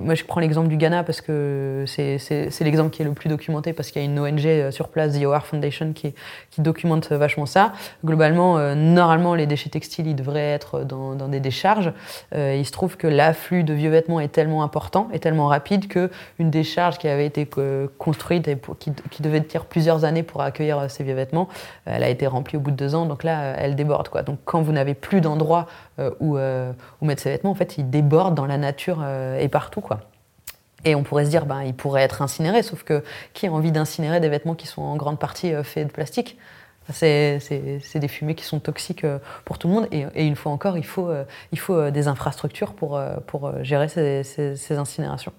[0.00, 3.74] moi je prends l'exemple du Ghana parce que c'est l'exemple qui est le plus documenté
[3.74, 6.14] parce qu'il y a une ONG euh, sur place, The OR Foundation, qui,
[6.56, 7.72] documente vachement ça.
[8.04, 11.92] Globalement, euh, normalement, les déchets textiles, ils devraient être dans, des décharges.
[12.32, 16.50] il se trouve que l'afflux de vieux vêtements est tellement important et tellement rapide qu'une
[16.50, 17.48] décharge qui avait été
[17.98, 21.48] construite et qui, devait tenir plusieurs années pour accueillir ces vieux vêtements,
[21.86, 23.06] elle a été remplie au bout de deux ans.
[23.06, 24.08] Donc là, elle déborde.
[24.24, 25.66] Donc quand vous n'avez plus d'endroit
[26.20, 29.80] où, où mettre ces vêtements, en fait, ils débordent dans la nature euh, et partout.
[29.80, 30.00] quoi.
[30.84, 33.02] Et on pourrait se dire, ben, il pourrait être incinéré, sauf que
[33.32, 36.38] qui a envie d'incinérer des vêtements qui sont en grande partie euh, faits de plastique?
[36.92, 37.40] C'est
[37.94, 39.88] des fumées qui sont toxiques euh, pour tout le monde.
[39.90, 41.10] Et, une fois encore, il faut,
[41.50, 45.32] il faut des infrastructures pour, pour gérer ces, incinérations.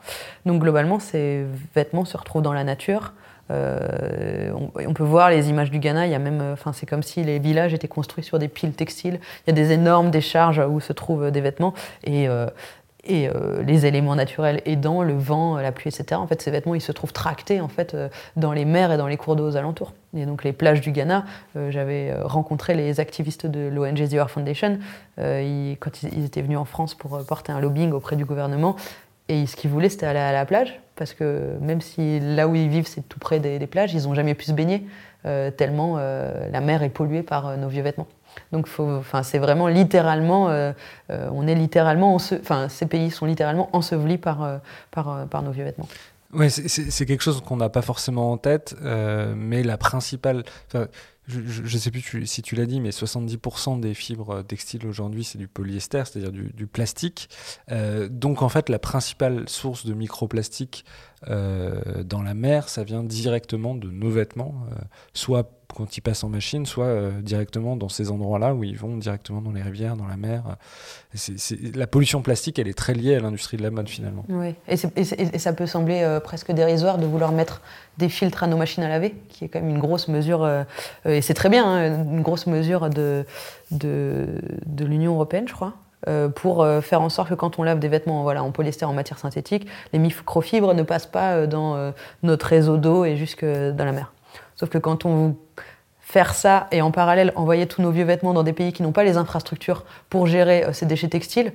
[0.47, 3.13] Donc globalement, ces vêtements se retrouvent dans la nature.
[3.49, 6.07] On, on, peut voir les images du Ghana.
[6.07, 8.73] Il y a même, enfin, c'est comme si les villages étaient construits sur des piles
[8.73, 9.19] textiles.
[9.45, 11.73] Il y a des énormes décharges où se trouvent des vêtements.
[12.05, 12.27] Et
[13.09, 16.19] euh, les éléments naturels aidant, le vent, la pluie, etc.
[16.19, 18.97] En fait, ces vêtements, ils se trouvent tractés en fait euh, dans les mers et
[18.97, 19.93] dans les cours d'eau aux alentours.
[20.15, 24.79] Et donc les plages du Ghana, euh, j'avais rencontré les activistes de l'ONG The Foundation
[25.17, 28.75] quand ils, étaient venus en France pour porter un lobbying auprès du gouvernement.
[29.29, 32.55] Et ce qu'ils voulaient, c'était aller à la plage, parce que même si là où
[32.55, 34.85] ils vivent, c'est tout près des, plages, ils n'ont jamais pu se baigner,
[35.57, 38.07] tellement la mer est polluée par nos vieux vêtements.
[38.51, 38.67] Donc,
[39.23, 40.71] c'est vraiment littéralement, euh,
[41.09, 44.57] euh, on est littéralement, enfin, ces pays sont littéralement ensevelis par, euh,
[44.91, 45.87] par, par nos vieux vêtements.
[46.33, 50.43] Oui, c'est quelque chose qu'on n'a pas forcément en tête, mais la principale.
[51.27, 55.37] Je ne sais plus si tu l'as dit, mais 70% des fibres textiles aujourd'hui, c'est
[55.37, 57.29] du polyester, c'est-à-dire du, du, plastique.
[58.09, 60.85] donc en fait, la principale source de microplastique
[61.27, 64.67] dans la mer, ça vient directement de nos vêtements,
[65.13, 69.41] soit quand ils passent en machine, soit directement dans ces endroits-là où ils vont directement
[69.41, 70.57] dans les rivières, dans la mer.
[71.75, 74.25] la pollution plastique, elle est très liée à l'industrie de la mode finalement.
[74.67, 74.75] Et,
[75.37, 77.61] ça peut sembler presque dérisoire de vouloir mettre
[77.97, 80.49] des filtres à nos machines à laver, qui est quand même une grosse mesure,
[81.05, 83.25] et c'est très bien, hein, une grosse mesure de,
[83.71, 85.73] de, de l'Union européenne, je crois.
[86.07, 88.85] Euh, pour euh, faire en sorte que quand on lave des vêtements voilà, en polyester
[88.85, 93.43] en matière synthétique, les microfibres ne passent pas euh, dans notre réseau d'eau et jusque
[93.43, 94.11] dans la mer.
[94.55, 95.35] Sauf que quand on
[95.99, 98.91] faire ça et en parallèle envoyer tous nos vieux vêtements dans des pays qui n'ont
[98.91, 101.51] pas les infrastructures pour gérer ces déchets textiles,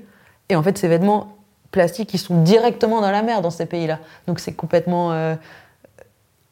[0.48, 1.36] et en fait ces vêtements
[1.70, 4.00] plastiques qui sont directement dans la mer dans ces pays-là.
[4.26, 5.36] Donc c'est complètement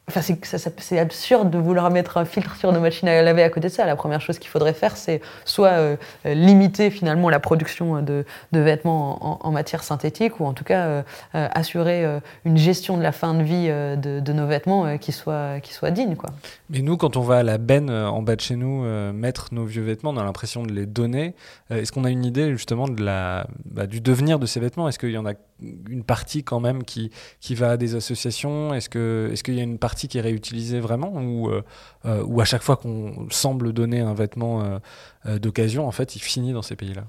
[0.09, 3.67] Enfin, c'est absurde de vouloir mettre un filtre sur nos machines à laver à côté
[3.67, 3.85] de ça.
[3.85, 9.45] La première chose qu'il faudrait faire, c'est soit euh, limiter finalement la production de, vêtements
[9.45, 11.01] en, matière synthétique, ou en tout cas euh,
[11.35, 12.03] euh, assurer
[12.43, 16.15] une gestion de la fin de vie de, nos vêtements qui, soit, qui soit digne.
[16.15, 16.31] Quoi.
[16.71, 18.81] Mais nous, quand on va à la benne en bas de chez nous
[19.13, 21.35] mettre nos vieux vêtements, on a l'impression de les donner.
[21.69, 23.45] Est-ce qu'on a une idée justement bah,
[23.87, 24.89] du devenir de ces vêtements?
[24.89, 28.73] Est-ce qu'il y en a une partie quand même qui, qui va à des associations
[28.73, 31.63] Est-ce qu'il est y a une partie qui est réutilisée vraiment ou, euh,
[32.05, 34.79] euh, ou à chaque fois qu'on semble donner un vêtement
[35.25, 37.03] euh, d'occasion, en fait, il finit dans ces pays-là?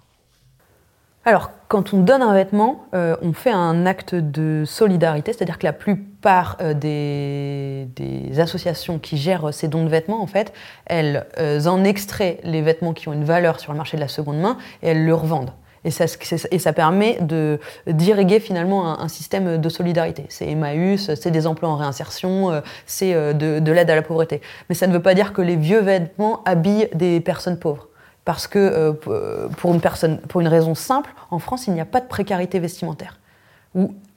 [1.27, 5.75] Alors, quand on donne un vêtement, on fait un acte de solidarité, c'est-à-dire que la
[5.75, 7.89] plupart des,
[8.39, 10.55] associations qui gèrent ces dons de vêtements, en fait,
[10.87, 11.27] elles
[11.67, 14.57] en extraient les vêtements qui ont une valeur sur le marché de la seconde main
[14.83, 15.53] et elles le revendent.
[15.85, 16.05] Et ça,
[16.51, 17.19] et ça permet
[17.87, 20.27] d'irriguer finalement un, système de solidarité.
[20.29, 24.43] C'est Emmaüs, c'est des emplois en réinsertion, euh, c'est euh, de, l'aide à la pauvreté.
[24.69, 27.89] Mais ça ne veut pas dire que les vieux vêtements habillent des personnes pauvres.
[28.27, 29.73] Parce que euh, pour,
[30.41, 33.19] une raison simple, en France, il n'y a pas de précarité vestimentaire.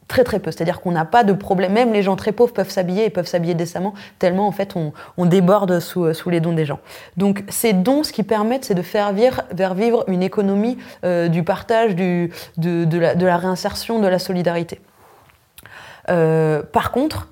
[0.08, 2.70] Très très peu, c'est-à-dire qu'on n'a pas de problème, même les gens très pauvres peuvent
[2.70, 6.66] s'habiller et peuvent s'habiller décemment, tellement en fait on, déborde sous, sous, les dons des
[6.66, 6.80] gens.
[7.16, 11.96] Donc ces dons, ce qui permettent, c'est de faire vivre, une économie euh, du partage,
[11.96, 12.30] de,
[12.98, 14.82] la, réinsertion, de la solidarité.
[16.10, 17.30] Euh, par contre,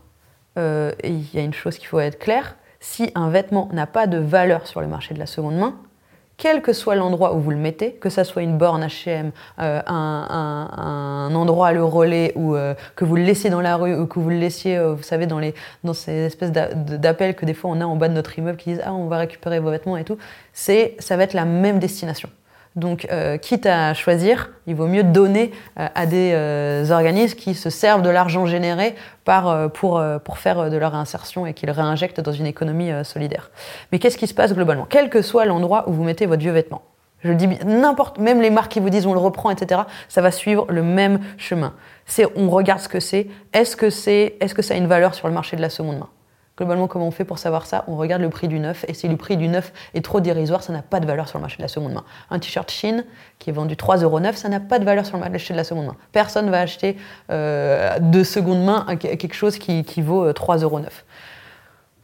[0.58, 4.08] euh, il y a une chose qu'il faut être clair, si un vêtement n'a pas
[4.08, 5.76] de valeur sur le marché de la seconde main,
[6.42, 11.32] quel que soit l'endroit où vous le mettez, que ça soit une borne H&M, un,
[11.36, 14.18] endroit à le relais, ou euh, que vous le laissiez dans la rue, ou que
[14.18, 17.70] vous le laissiez, euh, vous savez, dans, les, dans ces espèces d'appels que des fois
[17.70, 19.98] on a en bas de notre immeuble qui disent «Ah, on va récupérer vos vêtements
[19.98, 20.18] et tout»,
[20.54, 22.30] ça va être la même destination.
[22.78, 27.54] Donc, euh, quitte à choisir, il vaut mieux donner euh, à des euh, organismes qui
[27.54, 32.22] se servent de l'argent généré par, pour, pour faire de leur réinsertion et qu'ils réinjectent
[32.22, 33.52] dans une économie solidaire.
[33.92, 34.88] Mais qu'est-ce qui se passe globalement?
[34.90, 36.82] Quel que soit l'endroit où vous mettez votre vieux vêtement,
[37.24, 40.32] je dis n'importe, même les marques qui vous disent on le reprend, etc., ça va
[40.32, 41.74] suivre le même chemin.
[42.06, 45.14] C'est on regarde ce que c'est, est-ce que, c'est, est-ce que ça a une valeur
[45.14, 46.10] sur le marché de la seconde main?
[46.58, 49.08] Globalement, comment on fait pour savoir ça On regarde le prix du neuf, et si
[49.08, 51.58] le prix du neuf est trop dérisoire, ça n'a pas de valeur sur le marché
[51.58, 52.04] de la seconde main.
[52.30, 53.06] Un t-shirt Chine
[53.40, 55.86] qui est vendu 3,9€, ça n'a pas de valeur sur le marché de la seconde
[55.86, 55.96] main.
[56.12, 56.98] Personne ne va acheter
[57.32, 60.86] euh, de seconde main quelque chose qui, vaut 3,9€.
[60.86, 60.90] Euh,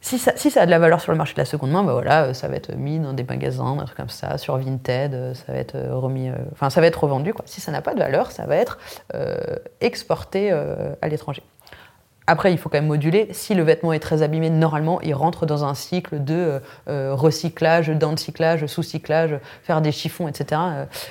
[0.00, 1.82] si ça, si ça, a de la valeur sur le marché de la seconde main,
[1.82, 5.34] bah voilà, ça va être mis dans des magasins, un truc comme ça, sur Vinted,
[5.34, 7.34] ça va être remis, enfin ça va être revendu.
[7.44, 8.78] Si ça n'a pas de valeur, ça va être
[9.14, 9.36] euh,
[9.80, 11.42] exporté à l'étranger.
[12.30, 13.28] Après, il faut quand même moduler.
[13.32, 16.58] Si le vêtement est très abîmé, normalement, il rentre dans un cycle de euh,
[16.90, 20.60] euh, recyclage, d'encyclage, sous-cyclage, faire des chiffons, etc.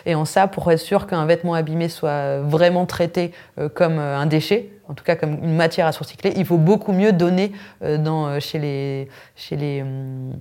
[0.06, 4.28] Et en ça, pour être sûr qu'un vêtement abîmé soit vraiment traité euh, comme un
[4.28, 7.52] déchet, en tout cas comme une matière à surcycler, il faut beaucoup mieux donner
[7.82, 10.34] dans, chez les, chez les hum,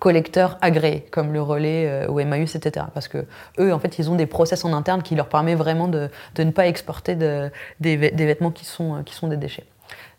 [0.00, 2.84] collecteurs agréés, comme le relais ou Emmaüs, etc.
[2.92, 3.24] Parce que
[3.58, 6.50] eux, en fait, ils ont des process en interne qui leur permettent vraiment de, ne
[6.50, 9.64] pas exporter des, vêtements qui sont des déchets.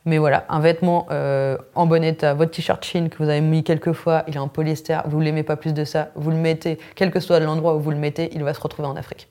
[0.05, 3.63] Mais voilà, un vêtement euh, en bon état, votre t-shirt chine que vous avez mis
[3.63, 6.37] quelques fois, il est en polyester, vous ne l'aimez pas plus de ça, vous le
[6.37, 9.27] mettez, quel que soit l'endroit où vous le mettez, il va se retrouver en Afrique.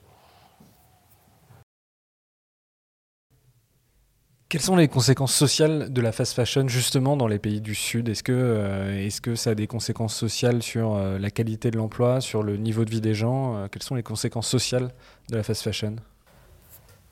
[4.47, 8.09] Quelles sont les conséquences sociales de la fast fashion justement dans les pays du Sud?
[8.09, 12.19] Est-ce que, euh, que ça a des conséquences sociales sur euh, la qualité de l'emploi,
[12.19, 13.67] sur le niveau de vie des gens?
[13.71, 14.89] Quelles sont les conséquences sociales
[15.29, 15.95] de la fast fashion?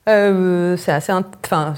[0.06, 1.14] C'est assez...
[1.14, 1.74] Enfin,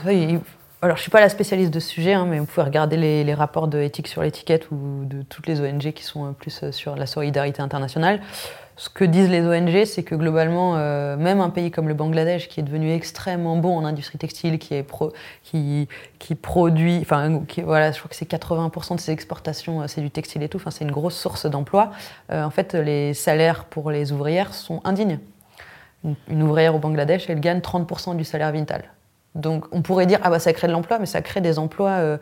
[0.84, 2.98] alors, je ne suis pas la spécialiste de ce sujet, hein, mais vous pouvez regarder
[2.98, 6.72] les, rapports de éthique sur l'étiquette ou de toutes les ONG qui sont plus euh,
[6.72, 8.20] sur la solidarité internationale.
[8.78, 12.48] Ce que disent les ONG, c'est que globalement, euh, même un pays comme le Bangladesh,
[12.48, 14.88] qui est devenu extrêmement bon en industrie textile, qui, est
[15.44, 20.02] qui, qui produit, enfin, voilà, je crois que c'est 80% de ses exportations, euh, c'est
[20.02, 21.92] du textile et tout, enfin, c'est une grosse source d'emploi.
[22.32, 25.20] en fait, les salaires pour les ouvrières sont indignes.
[26.28, 28.86] Une, ouvrière au Bangladesh, elle gagne 30% du salaire Vintal
[29.36, 32.18] Donc on pourrait dire ah bah ça crée de l'emploi, mais ça crée des emplois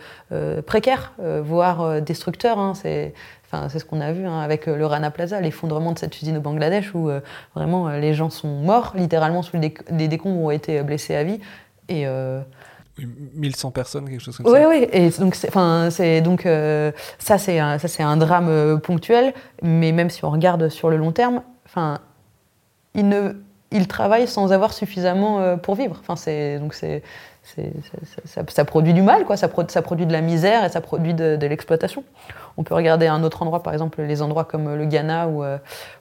[0.66, 2.60] précaires, voire destructeurs.
[2.60, 2.74] Hein.
[2.76, 3.14] c'est
[3.51, 6.38] Enfin, c'est ce qu'on a vu hein, avec le Rana Plaza, l'effondrement de cette usine
[6.38, 7.10] au Bangladesh où
[7.55, 11.39] vraiment les gens sont morts littéralement sous les, décombres ont été blessés à vie.
[11.88, 12.05] Et,
[13.05, 14.51] 1100 personnes, quelque chose comme ça.
[14.51, 14.88] Oui, oui.
[14.91, 19.91] Et donc, c'est, donc euh, ça, c'est un, ça, c'est un drame euh, ponctuel, mais
[19.91, 21.99] même si on regarde sur le long terme, enfin,
[22.93, 23.34] il ne,
[23.72, 25.97] il travaille sans avoir suffisamment euh, pour vivre.
[25.99, 27.03] Enfin, c'est donc c'est,
[28.47, 29.38] ça, produit du mal, quoi.
[29.38, 32.03] Ça, produit de la misère et ça produit de, l'exploitation.
[32.57, 35.43] On peut regarder un autre endroit, par exemple les endroits comme le Ghana ou,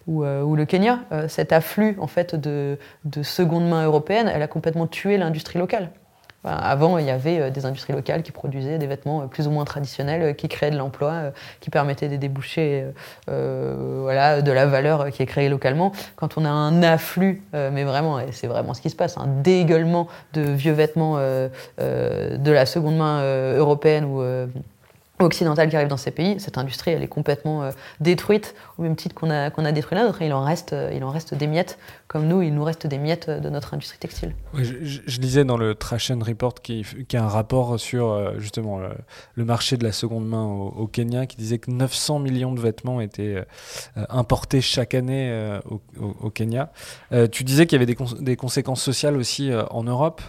[0.06, 0.98] ou le Kenya.
[1.28, 5.90] cet afflux en fait de, de seconde main européenne, elle a complètement tué l'industrie locale.
[6.44, 9.50] Avant, il y avait euh, des industries locales qui produisaient des vêtements euh, plus ou
[9.50, 12.84] moins traditionnels, euh, qui créaient de l'emploi, qui permettaient des débouchés,
[13.26, 15.92] voilà, de la valeur qui est créée localement.
[16.16, 19.26] Quand on a un afflux, mais vraiment, et c'est vraiment ce qui se passe, un
[19.26, 23.22] dégueulement de vieux vêtements de la seconde main
[23.56, 24.22] européenne ou
[25.20, 28.96] occidentale qui arrive dans ces pays, cette industrie elle est complètement euh, détruite au même
[28.96, 30.22] titre qu'on a, a détruit la nôtre.
[30.22, 32.98] Il en, reste, euh, il en reste des miettes, comme nous, il nous reste des
[32.98, 34.34] miettes de notre industrie textile.
[34.54, 38.78] je, lisais dans le Trash Report qui, qui, a un rapport sur euh, justement
[39.34, 43.00] le, marché de la seconde main au, Kenya qui disait que 900 millions de vêtements
[43.00, 43.44] étaient
[44.08, 45.58] importés chaque année
[45.98, 46.70] au, Kenya.
[47.32, 50.20] tu disais qu'il y avait des, conséquences sociales aussi en Europe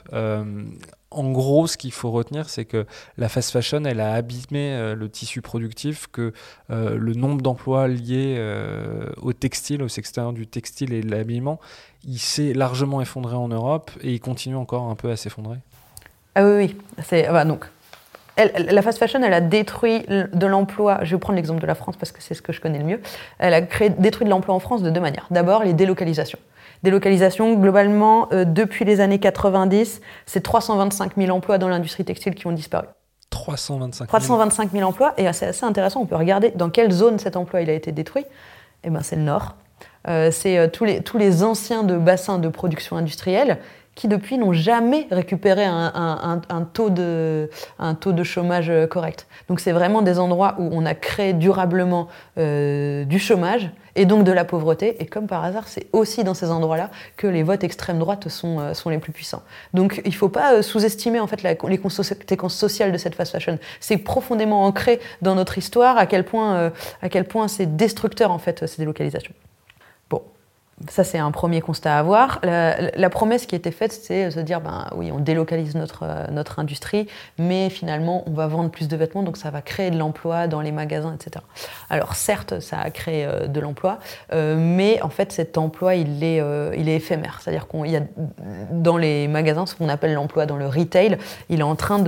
[1.11, 2.85] en gros, ce qu'il faut retenir, c'est que
[3.17, 6.33] la fast fashion, elle a abîmé euh, le tissu productif, que
[6.69, 11.59] euh, le nombre d'emplois liés euh, au textile, au secteur du textile et de l'habillement,
[12.07, 15.57] il s'est largement effondré en Europe et il continue encore un peu à s'effondrer.
[16.35, 16.75] Ah oui, oui.
[17.03, 17.65] C'est, ah bah, donc,
[18.37, 20.99] la fast fashion, elle a détruit de l'emploi.
[21.03, 22.85] Je vais prendre l'exemple de la France parce que c'est ce que je connais le
[22.85, 23.01] mieux.
[23.39, 25.27] Elle a créé, détruit de l'emploi en France de deux manières.
[25.31, 26.39] D'abord, les délocalisations.
[26.83, 32.47] Délocalisation, globalement, euh, depuis les années 90, c'est 325 000 emplois dans l'industrie textile qui
[32.47, 32.87] ont disparu.
[33.29, 37.19] 325 000 325 000 emplois, et c'est assez intéressant, on peut regarder dans quelle zone
[37.19, 38.25] cet emploi il a été détruit.
[38.83, 39.55] Eh ben, c'est le nord.
[40.07, 43.59] Euh, c'est euh, tous, les, tous les anciens de bassins de production industrielle
[43.99, 46.41] qui depuis n'ont jamais récupéré un,
[46.73, 47.49] taux de,
[48.23, 49.27] chômage correct.
[49.49, 53.69] Donc c'est vraiment des endroits où on a créé durablement du chômage
[53.99, 55.01] et donc de la pauvreté.
[55.01, 58.59] Et comme par hasard, c'est aussi dans ces endroits-là que les votes extrême droite sont,
[58.59, 59.43] euh, les plus puissants.
[59.73, 61.19] Donc il ne faut pas euh, sous-estimer
[61.67, 63.59] les conséquences sociales de cette fast fashion.
[63.81, 68.31] C'est profondément ancré dans notre histoire à quel point, euh, c'est destructeur
[68.67, 69.33] ces délocalisations.
[70.87, 72.39] Ça, c'est un premier constat à avoir.
[72.43, 76.27] La, promesse qui était faite, c'est de se dire, ben oui, on délocalise notre, euh,
[76.31, 77.07] notre industrie,
[77.37, 80.61] mais finalement, on va vendre plus de vêtements, donc ça va créer de l'emploi dans
[80.61, 81.43] les magasins, etc.
[81.89, 83.99] Alors certes, ça a créé euh, de l'emploi,
[84.31, 86.41] euh, mais en fait, cet emploi, il est,
[86.77, 87.39] il est éphémère.
[87.41, 88.01] C'est-à-dire qu'il y a
[88.71, 91.17] dans les magasins ce qu'on appelle l'emploi dans le retail,
[91.49, 91.99] il est en train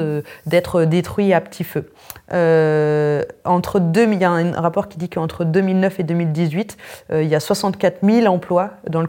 [0.45, 1.91] d'être détruit à petit feu.
[3.45, 6.77] entre il y a un rapport qui dit qu'entre 2009 et 2018,
[7.13, 9.01] il y a 64 000 emplois dans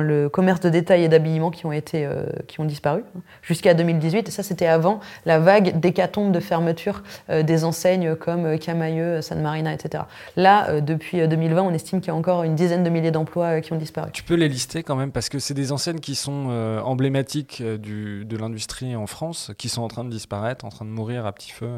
[0.00, 3.02] le, commerce de détail et d'habillement qui, ont euh, qui ont disparu
[3.42, 4.28] jusqu'à 2018.
[4.28, 9.22] Et ça, c'était avant la vague d'hécatombe de fermeture euh, des enseignes comme euh, Camailleux,
[9.22, 10.04] San Marina, etc.
[10.36, 13.72] Là, depuis 2020, on estime qu'il y a encore une dizaine de milliers d'emplois qui
[13.72, 14.10] ont disparu.
[14.12, 16.48] Tu peux les lister quand même parce que c'est des enseignes qui sont
[16.84, 21.26] emblématiques de l'industrie en France, qui sont en train de disparaître, en train de mourir
[21.26, 21.68] à petit feu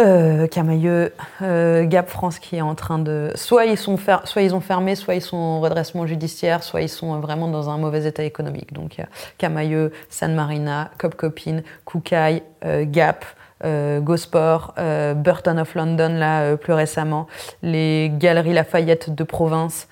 [0.00, 3.30] euh, Camailleux, euh, Gap France qui est en train de...
[3.34, 6.88] Soit ils, sont soit ils ont fermé, soit ils sont en redressement judiciaire, soit ils
[6.88, 8.72] sont vraiment dans un mauvais état économique.
[8.72, 13.24] Donc il a Camailleux, San Marina, Cop Copine, Koukaï, euh, Gap,
[13.64, 17.26] euh, Gosport, euh, Burton of London là plus récemment,
[17.62, 19.88] les Galeries Lafayette de province,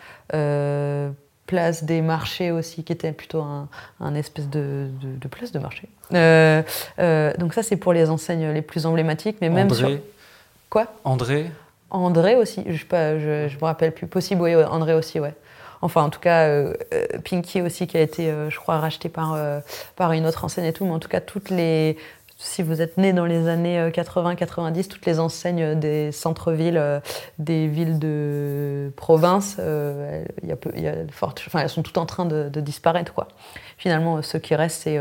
[1.47, 4.89] place des marchés aussi, qui était plutôt un, espèce de,
[5.31, 5.89] place de marché.
[6.15, 6.63] Euh,
[6.99, 9.77] euh, donc ça, c'est pour les enseignes les plus emblématiques, mais même André.
[9.77, 9.99] sur...
[10.71, 10.87] Quoi?
[11.05, 11.51] André
[11.91, 14.07] André aussi, je ne je, me rappelle plus.
[14.07, 15.35] Possible, oui, André aussi, ouais.
[15.81, 16.75] Enfin, en tout cas, euh,
[17.25, 19.39] Pinky aussi, qui a été, je crois, racheté par,
[19.97, 21.97] par une autre enseigne et tout, mais en tout cas, toutes les,
[22.41, 27.01] si vous êtes né dans les années 80-90, euh, toutes les enseignes des centres-villes, euh,
[27.41, 33.13] des villes de province, euh, elles sont toutes en train de, disparaître.
[33.77, 35.01] Finalement, ce qui reste, c'est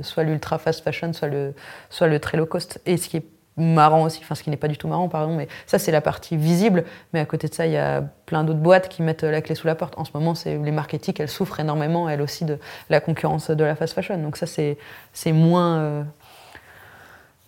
[0.00, 1.54] soit l'ultra fast fashion, soit le,
[1.90, 2.80] soit le très low cost.
[2.86, 3.26] Et ce qui est
[3.58, 6.00] marrant aussi, enfin ce qui n'est pas du tout marrant pardon, mais ça c'est la
[6.00, 9.24] partie visible, mais à côté de ça il y a plein d'autres boîtes qui mettent
[9.24, 9.98] la clé sous la porte.
[9.98, 12.58] En ce moment c'est les marketing, elles souffrent énormément elles aussi de
[12.88, 16.06] la concurrence de la fast fashion, donc ça c'est moins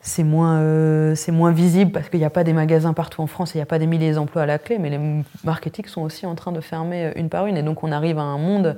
[0.06, 3.26] c'est moins, euh, c'est moins visible parce qu'il n'y a pas des magasins partout en
[3.26, 5.00] France il n'y a pas des milliers d'emplois à la clé, mais les
[5.44, 7.56] marketing sont aussi en train de fermer une par une.
[7.56, 8.76] Et donc on arrive à un monde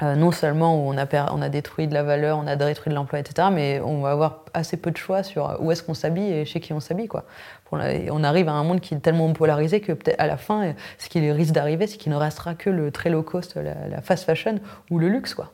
[0.00, 2.94] non seulement où on a, on a détruit de la valeur, on a détruit de
[2.94, 6.32] l'emploi, etc., mais on va avoir assez peu de choix sur où est-ce qu'on s'habille
[6.32, 7.08] et chez qui on s'habille.
[7.08, 7.24] Quoi.
[7.72, 11.08] On arrive à un monde qui est tellement polarisé que peut-être à la fin, ce
[11.08, 14.22] qui risque d'arriver, c'est qu'il ne restera que le très low cost, la, la fast
[14.22, 15.34] fashion ou le luxe.
[15.34, 15.50] Quoi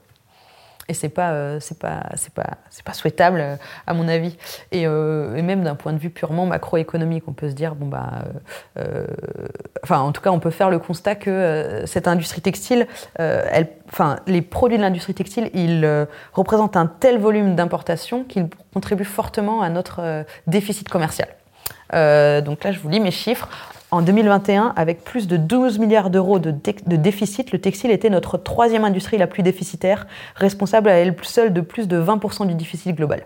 [0.89, 2.03] et c'est pas euh, pas
[2.35, 2.51] pas
[2.85, 3.57] pas souhaitable euh,
[3.87, 4.37] à mon avis.
[4.74, 8.24] Euh, et, même d'un point de vue purement macroéconomique on peut se dire bon bah
[9.82, 12.87] enfin en tout cas on peut faire le constat que cette industrie textile
[13.89, 19.62] enfin les produits de l'industrie textile ils représentent un tel volume d'importation qu'ils contribuent fortement
[19.62, 21.28] à notre déficit commercial.
[21.93, 23.49] Donc là je vous lis mes chiffres
[23.95, 28.84] en 2021, avec plus de 12 milliards d'euros de, déficit, le textile était notre troisième
[28.84, 33.24] industrie la plus déficitaire, responsable à elle seule de plus de 20% du déficit global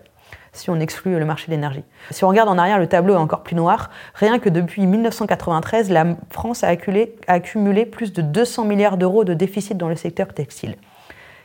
[0.51, 1.83] si on exclut le marché de l'énergie.
[2.09, 3.91] Si on regarde en arrière, le tableau est encore plus noir.
[4.15, 9.77] Rien que depuis 1993, la France a accumulé, plus de 200 milliards d'euros de déficit
[9.77, 10.75] dans le secteur textile.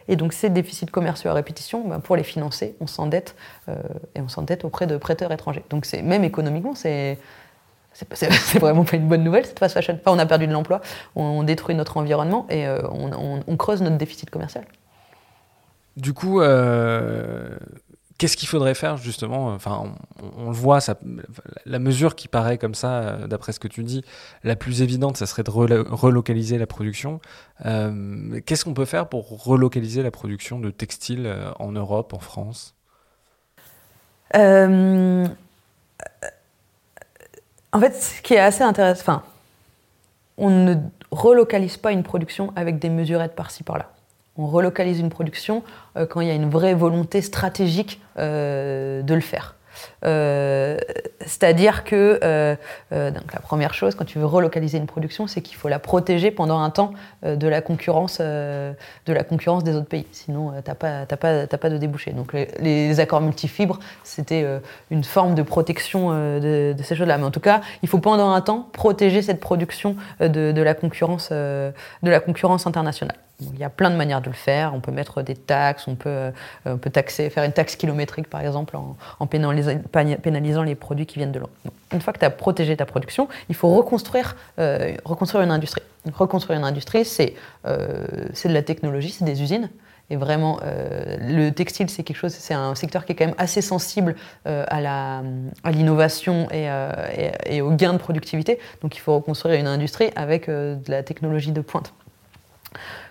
[0.08, 3.36] Et donc ces déficits commerciaux à répétition, ben, pour les financer, on s'endette
[3.68, 3.74] euh,
[4.14, 5.64] et on s'endette auprès de prêteurs étrangers.
[5.68, 7.18] Donc même économiquement, c'est
[8.12, 9.98] c'est vraiment pas une bonne nouvelle cette fast fashion.
[10.06, 10.80] on a perdu de l'emploi,
[11.14, 14.64] on, détruit notre environnement et euh, on, creuse notre déficit commercial.
[15.96, 17.56] Du coup, euh,
[18.18, 19.48] qu'est-ce qu'il faudrait faire justement?
[19.48, 19.94] Enfin,
[20.36, 20.98] on, le voit, ça,
[21.66, 24.02] la mesure qui paraît comme ça, euh, d'après ce que tu dis,
[24.42, 27.20] la plus évidente, ça serait de relocaliser la production.
[27.62, 32.74] Qu'est-ce qu'on peut faire pour relocaliser la production de textiles en Europe, en France?
[37.74, 39.22] En fait, ce qui est assez intéressant,
[40.38, 40.76] on ne
[41.10, 43.90] relocalise pas une production avec des mesurettes par-ci par-là.
[44.36, 45.64] On relocalise une production
[45.96, 49.56] euh, quand il y a une vraie volonté stratégique euh, de le faire.
[50.04, 50.76] Euh,
[51.20, 52.56] c'est-à-dire que euh,
[52.92, 55.78] euh, donc la première chose, quand tu veux relocaliser une production, c'est qu'il faut la
[55.78, 56.92] protéger pendant un temps
[57.24, 58.74] de, la concurrence, de
[59.06, 60.06] la concurrence des autres pays.
[60.12, 62.12] Sinon, tu n'as pas, pas, pas, de débouché.
[62.12, 64.46] Donc les, accords multifibres, c'était
[64.90, 67.18] une forme de protection de, ces choses-là.
[67.18, 71.30] Mais en tout cas, il faut pendant un temps protéger cette production de, la, concurrence,
[71.30, 71.72] de
[72.02, 73.16] la concurrence internationale.
[73.40, 74.74] Il y a plein de manières de le faire.
[74.74, 76.32] On peut mettre des taxes, on peut,
[76.66, 81.32] on peut taxer, faire une taxe kilométrique par exemple en, pénalisant les produits qui viennent
[81.32, 81.50] de loin.
[81.92, 85.82] Une fois que tu as protégé ta production, il faut reconstruire, euh, reconstruire une industrie.
[86.12, 87.34] reconstruire une industrie, c'est
[87.66, 88.06] euh,
[88.44, 89.70] de la technologie, c'est des usines.
[90.10, 93.34] Et vraiment, euh, le textile, c'est quelque chose, c'est un secteur qui est quand même
[93.38, 95.22] assez sensible à
[95.70, 96.68] l'innovation et,
[97.16, 98.58] et, et, au gain de productivité.
[98.82, 101.94] Donc, il faut reconstruire une industrie avec de la technologie de pointe.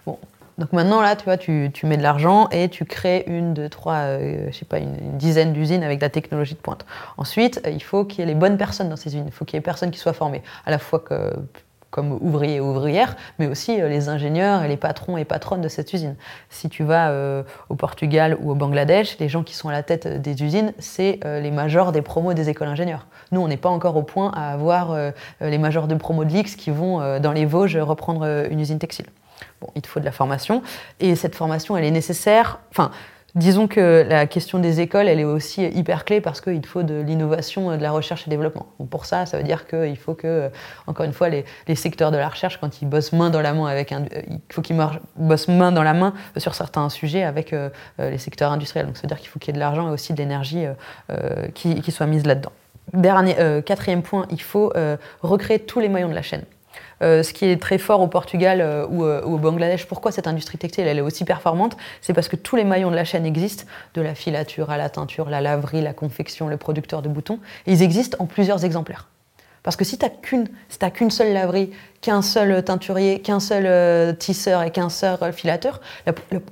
[0.06, 0.18] Bon,
[0.58, 3.96] donc maintenant, là, tu vois, tu, mets de l'argent et tu crées une, deux, trois,
[3.96, 6.86] euh, je sais pas, une, dizaine d'usines avec de la technologie de pointe.
[7.18, 9.26] Ensuite, euh, il faut qu'il y ait les bonnes personnes dans ces usines.
[9.26, 11.04] Il faut qu'il y ait personnes qui soient formées, à la fois
[11.90, 15.68] comme ouvriers et ouvrières, mais aussi euh, les ingénieurs et les patrons et patronnes de
[15.68, 16.16] cette usine.
[16.50, 17.12] Si tu vas
[17.70, 21.20] au Portugal ou au Bangladesh, les gens qui sont à la tête des usines, c'est
[21.24, 23.08] les majors des promos des écoles ingénieurs.
[23.32, 24.96] Nous, on n'est pas encore au point à avoir
[25.42, 29.08] les majors de promos de l'X qui vont dans les Vosges reprendre une usine textile
[29.76, 30.62] il te faut de la formation.
[31.00, 32.60] Et cette formation, elle est nécessaire.
[32.72, 32.92] Enfin,
[33.36, 37.02] disons que la question des écoles, elle est aussi hyper clé parce qu'il faut de
[37.02, 38.68] l'innovation, de la recherche et développement.
[38.90, 40.50] pour ça, ça veut dire qu'il faut que,
[40.88, 43.66] encore une fois, les, secteurs de la recherche, quand ils bossent main dans la main
[43.66, 44.80] avec un, il faut qu'ils
[45.16, 47.70] bossent main dans la main sur certains sujets avec euh,
[48.00, 48.86] les secteurs industriels.
[48.86, 50.66] Donc, ça veut dire qu'il faut qu'il y ait de l'argent et aussi de l'énergie
[50.66, 50.74] euh,
[51.12, 52.52] euh, qui, qui, soit mise là-dedans.
[52.94, 54.74] Dernier, quatrième point, il faut
[55.22, 56.44] recréer tous les maillons de la chaîne.
[57.04, 59.86] Euh, ce qui est très fort au Portugal euh, euh, ou, au Bangladesh.
[59.86, 62.96] Pourquoi cette industrie textile elle est aussi performante C'est parce que tous les maillons de
[62.96, 67.02] la chaîne existent, de la filature à la teinture, la laverie, la confection, le producteur
[67.02, 67.40] de boutons.
[67.68, 69.08] ils existent en plusieurs exemplaires.
[69.64, 74.62] Parce que si tu n'as qu'une seule laverie, qu'un seul teinturier, qu'un seul euh, tisseur
[74.62, 75.80] et qu'un seul filateur,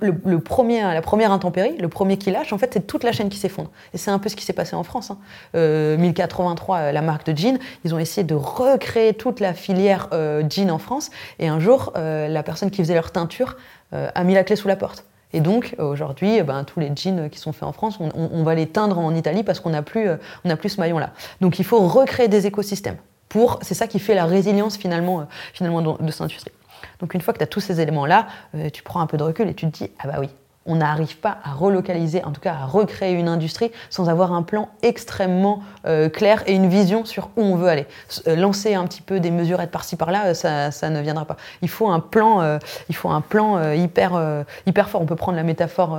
[0.00, 3.28] le, premier, la première intempérie, le premier qui lâche, en fait, c'est toute la chaîne
[3.28, 3.70] qui s'effondre.
[3.92, 5.12] Et c'est un peu ce qui s'est passé en France.
[5.54, 6.80] 1083, hein.
[6.80, 10.70] euh, la marque de jean, ils ont essayé de recréer toute la filière euh, jean
[10.70, 11.10] en France.
[11.38, 13.56] Et un jour, la personne qui faisait leur teinture
[13.92, 15.04] a mis la clé sous la porte.
[15.32, 18.54] Et donc aujourd'hui, eh ben, tous les jeans qui sont faits en France, on, va
[18.54, 21.12] les teindre en Italie parce qu'on n'a plus, euh, plus ce maillon-là.
[21.40, 22.96] Donc il faut recréer des écosystèmes.
[23.28, 25.24] Pour, c'est ça qui fait la résilience finalement, euh,
[25.54, 26.52] finalement de, cette industrie.
[27.00, 29.22] Donc une fois que tu as tous ces éléments-là, euh, tu prends un peu de
[29.22, 30.28] recul et tu te dis, ah bah oui,
[30.66, 34.42] on n'arrive pas à relocaliser, en tout cas à recréer une industrie sans avoir un
[34.42, 37.86] plan extrêmement euh, clair et une vision sur où on veut aller.
[38.28, 41.36] Euh, lancer un petit peu des mesurettes par-ci par-là, euh, ça, ça, ne viendra pas.
[41.62, 42.58] Il faut un plan,
[42.88, 45.00] il faut un plan hyper, hyper fort.
[45.00, 45.98] On peut prendre la métaphore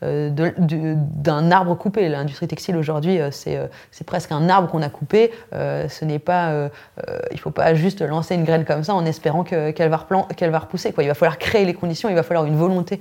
[0.00, 2.08] d'un arbre coupé.
[2.08, 5.32] L'industrie textile aujourd'hui, c'est presque un arbre qu'on a coupé.
[5.52, 6.70] ce n'est pas,
[7.32, 10.94] il faut pas juste lancer une graine comme ça en espérant qu'elle va, repousser.
[10.98, 13.00] Il va falloir créer les conditions, il va falloir une volonté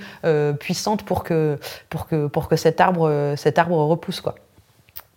[0.60, 1.58] puissante pour que,
[1.89, 4.22] pour que, pour que cet, arbre, cet arbre repousse.
[4.22, 4.36] Quoi.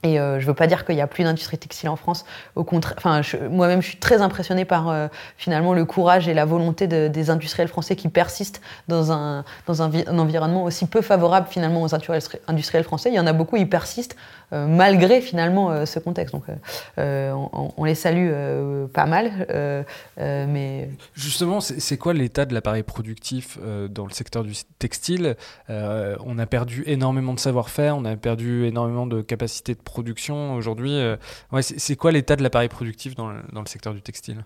[0.05, 2.25] Et euh, je veux pas dire qu'il n'y a plus d'industrie textile en France.
[2.57, 5.07] Au contraire, moi-même, je suis très impressionnée par euh,
[5.37, 9.91] finalement le courage et la volonté des industriels français qui persistent dans un, dans un,
[10.19, 13.11] environnement aussi peu favorable finalement aux industriels français.
[13.11, 16.35] Il y en a beaucoup, ils persistent euh, malgré finalement ce contexte.
[16.35, 16.45] Donc,
[16.99, 18.31] on, on, les salue
[18.93, 19.47] pas mal.
[20.19, 23.59] mais justement, c'est quoi l'état de l'appareil productif
[23.91, 25.37] dans le secteur du textile?
[25.69, 30.95] On a perdu énormément de savoir-faire, on a perdu énormément de capacité de production aujourd'hui.
[30.95, 31.17] Euh,
[31.53, 34.45] ouais, c'est quoi l'état de l'appareil productif dans le, dans le, secteur du textile?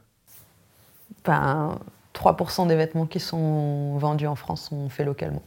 [1.25, 1.79] Ben,
[2.15, 5.43] 3% des vêtements qui sont vendus en France sont faits localement.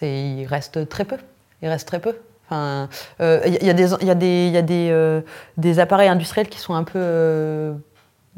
[0.00, 1.18] Il reste très peu.
[1.60, 2.16] Il reste très peu.
[2.52, 5.22] Il euh, y, a des, euh,
[5.78, 7.74] appareils industriels qui sont un peu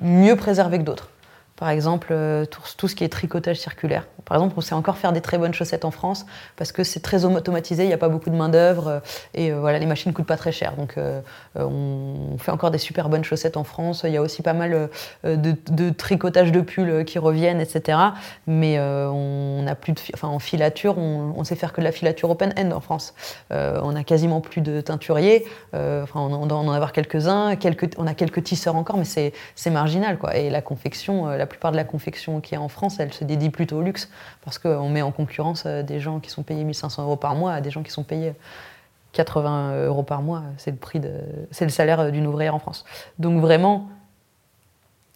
[0.01, 1.09] mieux préservés que d'autres.
[1.57, 2.15] Par exemple,
[2.51, 4.07] tout, tout, ce qui est tricotage circulaire.
[4.25, 6.27] Par exemple, on sait encore faire des très bonnes chaussettes en France
[6.57, 9.01] parce que c'est très automatisé, il n'y a pas beaucoup de main-d'œuvre euh,
[9.35, 10.75] et euh, voilà, les machines ne coûtent pas très cher.
[10.77, 11.21] Donc, euh,
[11.55, 14.03] on fait encore des super bonnes chaussettes en France.
[14.05, 14.89] Il y a aussi pas mal
[15.25, 17.99] de, tricotage de pulls qui reviennent, etc.
[18.47, 20.01] Mais on n'a plus de.
[20.15, 23.15] Enfin, en filature, on, sait faire que de la filature open-end en France.
[23.51, 25.47] on n'a quasiment plus de teinturiers.
[25.73, 27.57] enfin, on, doit en avoir quelques-uns.
[27.57, 30.19] Quelques, on a quelques tisseurs encore, mais c'est marginal.
[30.19, 30.37] Quoi.
[30.37, 33.79] Et la confection, plupart de la confection qui est en France, elle se dédie plutôt
[33.79, 34.11] au luxe
[34.45, 37.53] parce qu'on met en concurrence euh, des gens qui sont payés 1500 euros par mois
[37.53, 38.35] à des gens qui sont payés
[39.13, 40.43] 80 euros par mois.
[40.57, 41.01] C'est le prix
[41.51, 42.85] c'est le salaire euh, d'une ouvrière en France.
[43.19, 43.89] Donc vraiment,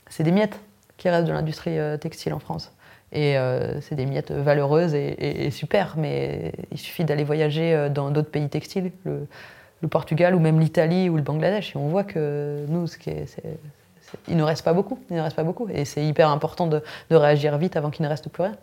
[0.08, 0.58] c'est des miettes
[0.96, 2.72] qui restent de l'industrie euh, textile en France.
[3.10, 3.36] Et
[3.80, 8.92] c'est des miettes valeureuses et, super, mais il suffit d'aller voyager dans d'autres pays textiles,
[9.06, 9.26] le,
[9.88, 13.40] Portugal ou même l'Italie ou le Bangladesh, et on voit que nous, ce qui est,
[14.28, 14.98] il ne reste pas beaucoup.
[15.10, 15.68] Il ne reste pas beaucoup.
[15.68, 18.56] Et c'est hyper important de, réagir vite avant qu'il ne reste plus rien.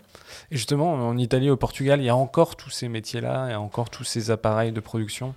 [0.52, 3.54] Et justement, en Italie, au Portugal, il y a encore tous ces métiers-là, il y
[3.54, 5.34] a encore tous ces appareils de production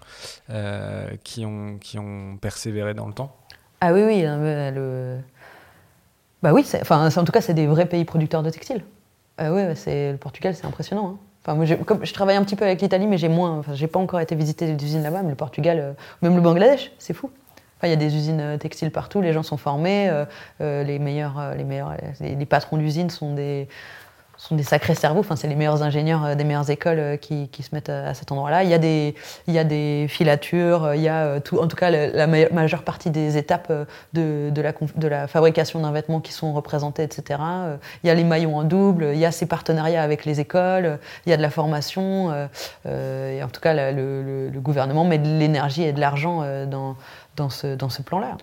[0.50, 3.34] euh, qui, ont, qui ont persévéré dans le temps.
[3.80, 4.22] Ah oui, oui.
[4.22, 5.18] Le...
[6.42, 8.84] Bah oui, enfin, en tout cas, c'est des vrais pays producteurs de textiles.
[9.38, 11.14] Ah oui, c'est, le Portugal, c'est impressionnant.
[11.14, 11.18] Hein.
[11.44, 13.58] Enfin, moi, comme, je travaille un petit peu avec l'Italie, mais j'ai moins.
[13.58, 15.92] Enfin, j'ai pas encore été visiter des usines là-bas, mais le Portugal, euh,
[16.22, 17.30] même le Bangladesh, c'est fou
[17.86, 20.24] il y a des usines euh, textiles partout, les gens sont formés, euh,
[20.60, 23.68] euh, les meilleurs, les meilleurs, les patrons d'usines sont des,
[24.36, 25.20] sont des sacrés cerveaux.
[25.20, 28.64] Enfin, c'est les meilleurs ingénieurs des meilleures écoles qui, qui se mettent à, cet endroit-là.
[28.64, 29.14] Il y a des,
[29.46, 33.10] il y a des filatures, il y a tout, en tout cas la, majeure partie
[33.10, 33.72] des étapes
[34.12, 37.40] de, de, la, fabrication d'un vêtement qui sont représentées, etc.
[38.02, 40.98] Il y a les maillons en double, il y a ces partenariats avec les écoles,
[41.26, 42.32] il y a de la formation.
[42.84, 46.96] et en tout cas, le gouvernement met de l'énergie et de l'argent dans,
[47.38, 48.36] dans ce, dans ce plan-là.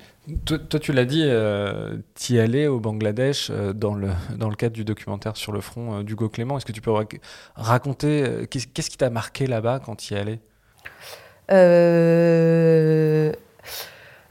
[0.46, 4.56] Toi, tu l'as dit, euh, tu y allais au Bangladesh euh, dans, le, dans le
[4.56, 6.58] cadre du documentaire sur le front euh, d'Hugo Clément.
[6.58, 6.94] Est-ce que tu peux
[7.56, 10.40] raconter euh, qu'est-ce qui t'a marqué là-bas quand tu y allais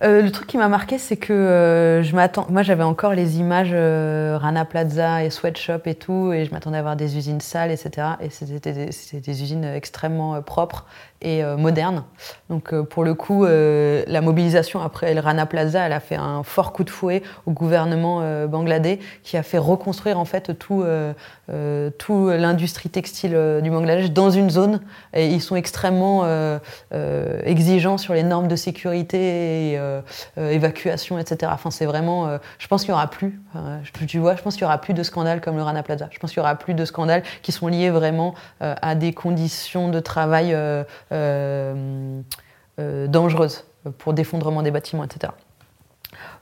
[0.07, 2.47] le truc qui m'a marqué, c'est que je m'attends.
[2.51, 6.83] Moi, j'avais encore les images Rana Plaza et Sweatshop et tout, et je m'attendais à
[6.83, 8.09] voir des usines sales, etc.
[8.21, 8.91] Et c'était des,
[9.21, 10.85] des, usines extrêmement propres
[11.25, 12.05] et euh, moderne.
[12.51, 16.17] Donc euh, pour le coup, euh, la mobilisation après El Rana Plaza, elle a fait
[16.17, 20.85] un fort coup de fouet au gouvernement bangladais qui a fait reconstruire en fait tout,
[21.49, 24.81] l'industrie textile du Bangladesh dans une zone.
[25.15, 26.27] Et ils sont extrêmement
[27.45, 29.81] exigeants sur les normes de sécurité, et,
[30.37, 31.53] évacuation, etc.
[31.55, 33.41] Enfin c'est vraiment, je pense qu'il y aura plus.
[34.07, 36.09] tu vois, je pense qu'il y aura plus de scandales comme le Rana Plaza.
[36.11, 39.89] Je pense qu'il y aura plus de scandales qui sont liés vraiment à des conditions
[39.89, 40.57] de travail
[42.79, 43.65] dangereuses
[43.99, 45.33] pour d'effondrement des bâtiments, etc.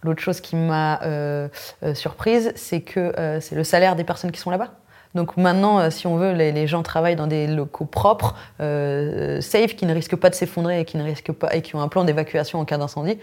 [0.02, 1.48] L'autre chose qui m'a euh,
[1.94, 4.70] surprise, c'est que c'est le salaire des personnes qui sont là-bas.
[5.14, 9.92] Donc maintenant, si on veut, les, gens travaillent dans des locaux propres, safe, qui ne
[9.92, 12.58] risquent pas de s'effondrer et qui ne risquent pas et qui ont un plan d'évacuation
[12.60, 13.18] en cas d'incendie,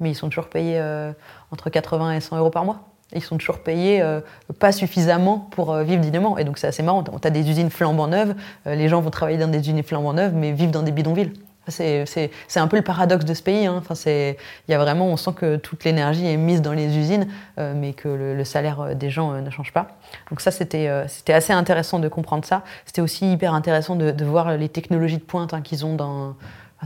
[0.00, 0.82] mais ils sont toujours payés
[1.52, 2.80] entre 80 et 100 euros par mois.
[3.14, 4.04] Ils sont toujours payés
[4.58, 6.36] pas suffisamment pour vivre dignement.
[6.36, 7.04] Et donc c'est assez marrant.
[7.10, 8.34] On a des usines flambant neuves,
[8.66, 11.32] les gens vont travailler dans des usines flambant neuves, mais vivent dans des bidonvilles.
[11.68, 13.66] C'est un peu le paradoxe de ce pays.
[13.66, 13.76] Hein.
[13.78, 14.36] Enfin, il
[14.70, 17.28] y a vraiment, on sent que toute l'énergie est mise dans les usines,
[17.58, 19.98] euh, mais que le, salaire des gens ne change pas.
[20.30, 20.88] Donc ça, c'était
[21.28, 22.62] assez intéressant de comprendre ça.
[22.86, 26.34] C'était aussi hyper intéressant de, voir les technologies de pointe hein, qu'ils ont dans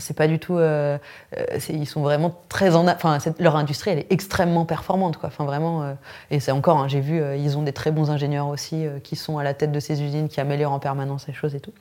[0.01, 0.57] c'est pas du tout.
[0.57, 0.97] Euh,
[1.36, 2.88] euh, ils sont vraiment très en.
[2.88, 5.28] Enfin, leur industrie, elle est extrêmement performante, quoi.
[5.28, 5.82] Enfin, vraiment.
[5.82, 5.93] Euh,
[6.30, 6.78] et c'est encore.
[6.78, 9.72] Hein, j'ai vu, ils ont des très bons ingénieurs aussi qui sont à la tête
[9.72, 11.72] de ces usines, qui améliorent en permanence les choses et tout.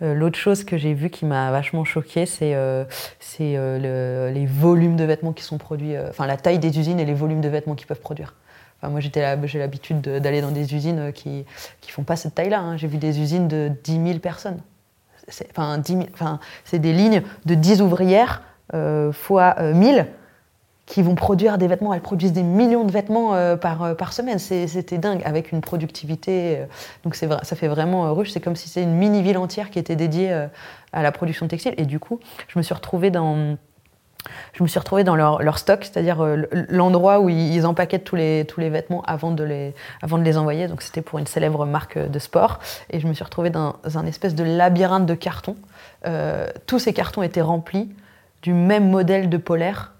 [0.00, 2.54] L'autre chose que j'ai vu qui m'a vachement choquée, c'est
[3.40, 5.98] les volumes de vêtements qui sont produits.
[6.08, 8.34] Enfin, la taille des usines et les volumes de vêtements qu'ils peuvent produire.
[8.80, 11.44] Enfin, moi, j'ai l'habitude d'aller dans des usines qui
[11.80, 12.60] qui font pas cette taille-là.
[12.60, 12.76] Hein.
[12.76, 14.60] J'ai vu des usines de 10 000 personnes
[15.28, 18.42] c'est des lignes de 10 ouvrières
[18.74, 20.02] euh, fois 1000 euh,
[20.86, 21.92] qui vont produire des vêtements.
[21.92, 24.38] Elles produisent des millions de vêtements euh, par, semaine.
[24.38, 26.66] C'était dingue, avec une productivité.
[27.04, 28.30] donc ça fait vraiment ruche.
[28.30, 30.48] C'est comme si c'était une mini-ville entière qui était dédiée
[30.92, 31.74] à la production textile.
[31.76, 33.56] Et du coup, je me suis retrouvée dans
[34.52, 38.44] je me suis retrouvée dans leur, stock, c'est-à-dire euh, l'endroit où ils empaquettent tous les,
[38.46, 40.68] tous les vêtements avant de les, avant de les envoyer.
[40.68, 42.58] Donc c'était pour une célèbre marque de sport.
[42.90, 45.56] Et je me suis retrouvée dans un espèce de labyrinthe de cartons.
[46.06, 47.90] Euh, tous ces cartons étaient remplis
[48.42, 49.92] du même modèle de polaire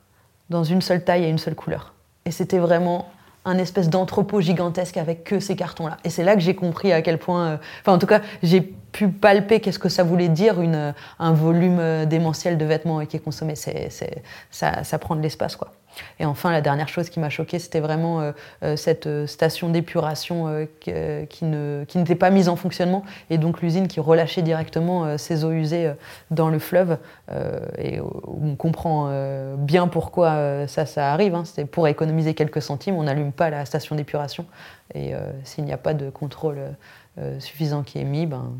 [0.51, 1.93] dans une seule taille et une seule couleur.
[2.25, 3.09] Et c'était vraiment
[3.49, 5.97] un espèce d'entrepôt gigantesque avec que ces cartons-là.
[6.05, 8.61] Et c'est là que j'ai compris à quel point, euh, enfin en tout cas, j'ai
[8.61, 13.17] pu palper qu'est-ce que ça voulait dire une, un volume euh, démentiel de vêtements qui
[13.17, 13.55] est consommé.
[13.57, 13.91] C'est,
[14.51, 15.73] ça, ça prend de l'espace, quoi.
[16.21, 18.33] Et enfin, la dernière chose qui m'a choquée, c'était vraiment euh,
[18.63, 20.93] euh, cette euh, station d'épuration qui,
[21.45, 25.93] n'était pas mise en fonctionnement, et donc l'usine qui relâchait directement ses eaux usées
[26.31, 26.99] dans le fleuve.
[27.79, 29.11] et on comprend
[29.57, 31.35] bien pourquoi ça, ça arrive.
[31.35, 31.45] Hein.
[31.71, 34.47] Pour économiser quelques centimes, on n'allume pas la station d'épuration.
[34.95, 35.13] Et
[35.45, 36.59] s'il n'y a pas de contrôle
[37.41, 38.53] suffisant qui est mis, ben,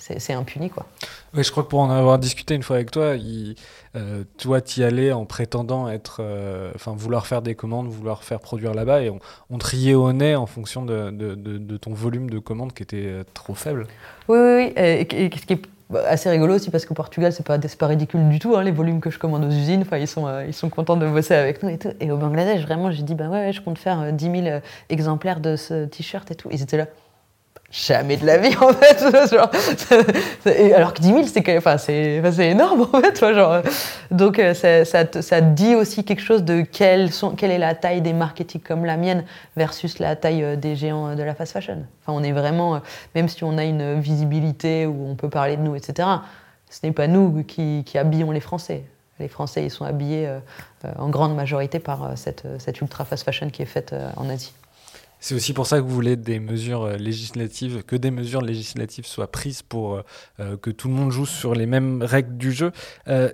[0.00, 0.70] c'est impuni.
[0.70, 0.86] Quoi.
[1.34, 3.54] Oui, je crois que pour en avoir discuté une fois avec toi, il,
[3.96, 8.40] euh, toi, y allais en prétendant être, euh, enfin, vouloir faire des commandes, vouloir faire
[8.40, 9.18] produire là-bas, et on,
[9.50, 13.06] on, triait au nez en fonction de, de, de, ton volume de commandes qui était
[13.06, 13.86] euh, trop faible.
[14.28, 15.06] Oui, oui, oui.
[15.10, 15.30] Et,
[15.94, 18.70] est assez rigolo aussi parce qu'au Portugal, c'est pas, pas ridicule du tout, hein, les
[18.70, 19.82] volumes que je commande aux usines.
[19.82, 21.90] Enfin, ils sont, euh, ils sont contents de bosser avec nous et tout.
[22.00, 25.40] Et au Bangladesh, vraiment, j'ai dit, bah ouais, ouais, je compte faire 10 000 exemplaires
[25.40, 26.48] de ce t-shirt et tout.
[26.50, 26.86] Ils étaient là
[27.70, 28.98] jamais de la vie en fait
[29.30, 29.50] genre,
[30.74, 33.62] alors que 10 000 c'est enfin, c'est énorme en fait genre,
[34.10, 37.76] donc euh, ça, ça, ça, dit aussi quelque chose de quelle, sont, quelle est la
[37.76, 39.24] taille des marketing comme la mienne
[39.56, 41.84] versus la taille euh, des géants euh, de la fast fashion.
[42.02, 42.80] Enfin on est vraiment
[43.14, 46.08] même si on a une visibilité où on peut parler de nous etc
[46.68, 48.84] ce n'est pas nous qui, qui, habillons les Français.
[49.18, 50.28] Les Français ils sont habillés
[50.98, 54.52] en grande majorité par cette, cette ultra fast fashion qui est faite en Asie
[55.20, 59.06] c'est aussi pour ça que vous voulez des mesures euh, législatives, que des mesures législatives
[59.06, 60.02] soient prises pour euh,
[60.40, 62.72] euh, que tout le monde joue sur les mêmes règles du jeu.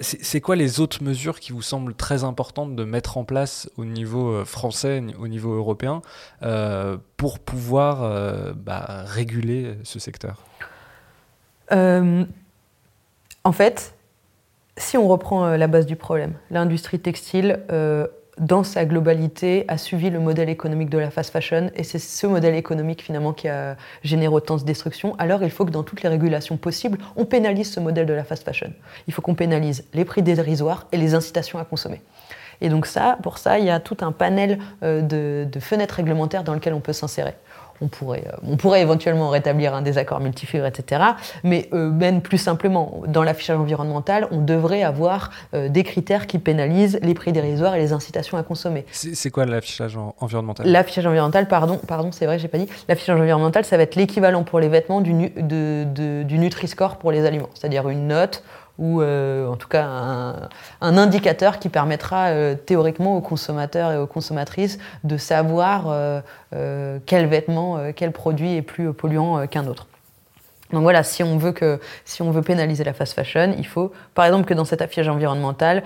[0.00, 3.84] c'est quoi les autres mesures qui vous semblent très importantes de mettre en place au
[3.84, 6.02] niveau français, au niveau européen,
[7.16, 10.42] pour pouvoir bah, réguler ce secteur?
[11.70, 12.26] En
[13.52, 13.94] fait,
[14.76, 17.60] si on reprend la base du problème, l'industrie textile
[18.38, 21.70] dans sa globalité, a suivi le modèle économique de la fast fashion.
[21.74, 25.14] Et c'est ce modèle économique, finalement, qui a généré autant de destruction.
[25.18, 28.24] Alors, il faut que dans toutes les régulations possibles, on pénalise ce modèle de la
[28.24, 28.72] fast fashion.
[29.06, 32.02] Il faut qu'on pénalise les prix dérisoires et les incitations à consommer.
[32.60, 35.96] Et donc ça, pour ça, il y a tout un panel euh, de, de fenêtres
[35.96, 37.34] réglementaires dans lequel on peut s'insérer
[37.80, 41.02] on pourrait, euh, on pourrait éventuellement rétablir un désaccord multifigure, etc.
[41.44, 46.38] Mais euh, même plus simplement, dans l'affichage environnemental, on devrait avoir euh, des critères qui
[46.38, 48.84] pénalisent les prix dérisoires et les incitations à consommer.
[48.90, 50.66] C'est quoi l'affichage environnemental?
[50.66, 52.68] L'affichage environnemental, pardon, pardon, c'est vrai, j'ai pas dit.
[52.88, 57.50] L'affichage environnemental, ça va être l'équivalent pour les vêtements du, du Nutri-Score pour les aliments,
[57.54, 58.42] c'est-à-dire une note
[58.78, 59.84] ou euh, en tout cas
[60.80, 67.26] un, indicateur qui permettra euh, théoriquement aux consommateurs et aux consommatrices de savoir euh, quel
[67.26, 69.86] vêtement, quel produit est plus polluant qu'un autre.
[70.72, 73.92] Donc voilà, si on, veut que, si on veut pénaliser la fast fashion, il faut
[74.14, 75.84] par exemple que dans cet affichage environnemental,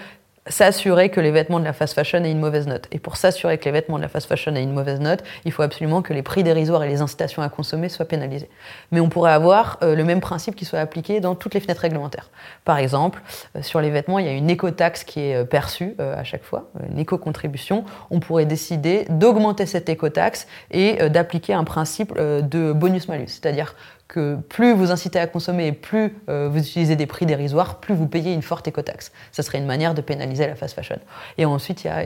[0.50, 2.86] s'assurer que les vêtements de la fast fashion aient une mauvaise note.
[2.92, 5.52] Et pour s'assurer que les vêtements de la fast fashion aient une mauvaise note, il
[5.52, 8.50] faut absolument que les prix dérisoires et les incitations à consommer soient pénalisés.
[8.90, 11.82] Mais on pourrait avoir euh, le même principe qui soit appliqué dans toutes les fenêtres
[11.82, 12.30] réglementaires.
[12.64, 13.22] Par exemple,
[13.56, 16.44] euh, sur les vêtements, il y a une écotaxe qui est euh, perçue à chaque
[16.44, 17.84] fois, une éco-contribution.
[18.10, 23.28] On pourrait décider d'augmenter cette écotaxe et d'appliquer un principe de bonus-malus.
[23.28, 23.74] C'est-à-dire
[24.10, 27.94] que plus vous incitez à consommer et plus euh, vous utilisez des prix dérisoires, plus
[27.94, 29.12] vous payez une forte écotaxe.
[29.30, 30.98] Ça serait une manière de pénaliser la fast fashion.
[31.38, 32.02] Et ensuite, il y a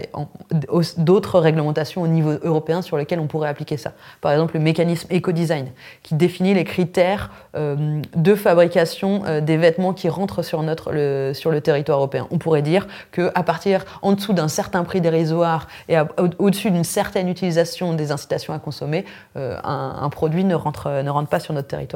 [0.99, 3.93] d'autres réglementations au niveau européen sur lesquelles on pourrait appliquer ça.
[4.21, 5.69] Par exemple, le mécanisme éco-design,
[6.03, 11.33] qui définit les critères euh, de fabrication euh, des vêtements qui rentrent sur, notre, le,
[11.33, 12.29] sur le territoire européen.
[12.31, 15.97] On pourrait dire qu'à partir, en dessous d'un certain prix dérisoire et
[16.39, 21.41] au-dessus d'une certaine utilisation des incitations à consommer, un, produit ne rentre, ne rentre pas
[21.41, 21.94] sur notre territoire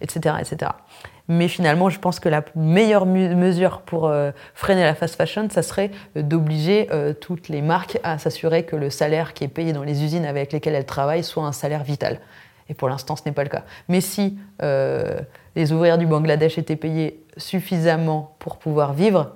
[0.00, 0.72] etc., etc.
[1.30, 5.62] Mais finalement, je pense que la meilleure mesure pour euh, freiner la fast fashion, ça
[5.62, 9.72] serait euh, d'obliger euh, toutes les marques à s'assurer que le salaire qui est payé
[9.72, 12.18] dans les usines avec lesquelles elles travaillent soit un salaire vital.
[12.68, 13.62] Et pour l'instant, ce n'est pas le cas.
[13.88, 19.32] Mais si les ouvrières du Bangladesh étaient payées suffisamment pour pouvoir vivre,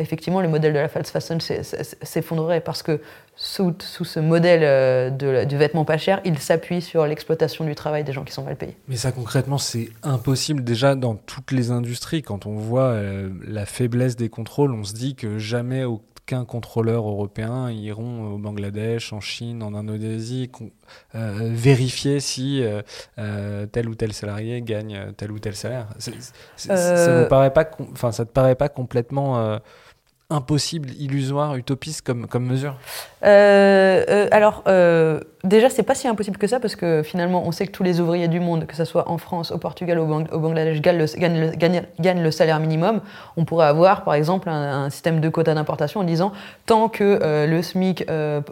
[0.00, 3.00] effectivement, le modèle de la fast fashion s'effondrerait parce que
[3.36, 8.12] sous, ce modèle euh, du vêtement pas cher, il s'appuie sur l'exploitation du travail des
[8.12, 8.76] gens qui sont mal payés.
[8.88, 12.22] Mais ça, concrètement, c'est impossible déjà dans toutes les industries.
[12.22, 17.08] Quand on voit euh, la faiblesse des contrôles, on se dit que jamais aucun contrôleur
[17.08, 20.50] européen iront au Bangladesh, en Chine, en Indonésie,
[21.14, 22.64] euh, vérifier si
[23.72, 25.88] tel ou tel salarié gagne tel ou tel salaire.
[26.56, 29.60] ça ne paraît pas, enfin, ça te paraît pas complètement
[30.34, 32.76] impossible, illusoire, utopiste comme, mesure
[33.24, 37.52] euh, euh, Alors, euh, déjà, c'est pas si impossible que ça, parce que finalement, on
[37.52, 40.04] sait que tous les ouvriers du monde, que ce soit en France, au Portugal, au,
[40.04, 43.00] au Bangladesh, gagnent le, le, salaire minimum.
[43.36, 46.32] On pourrait avoir, par exemple, un, système de quotas d'importation en disant
[46.66, 48.06] tant que le SMIC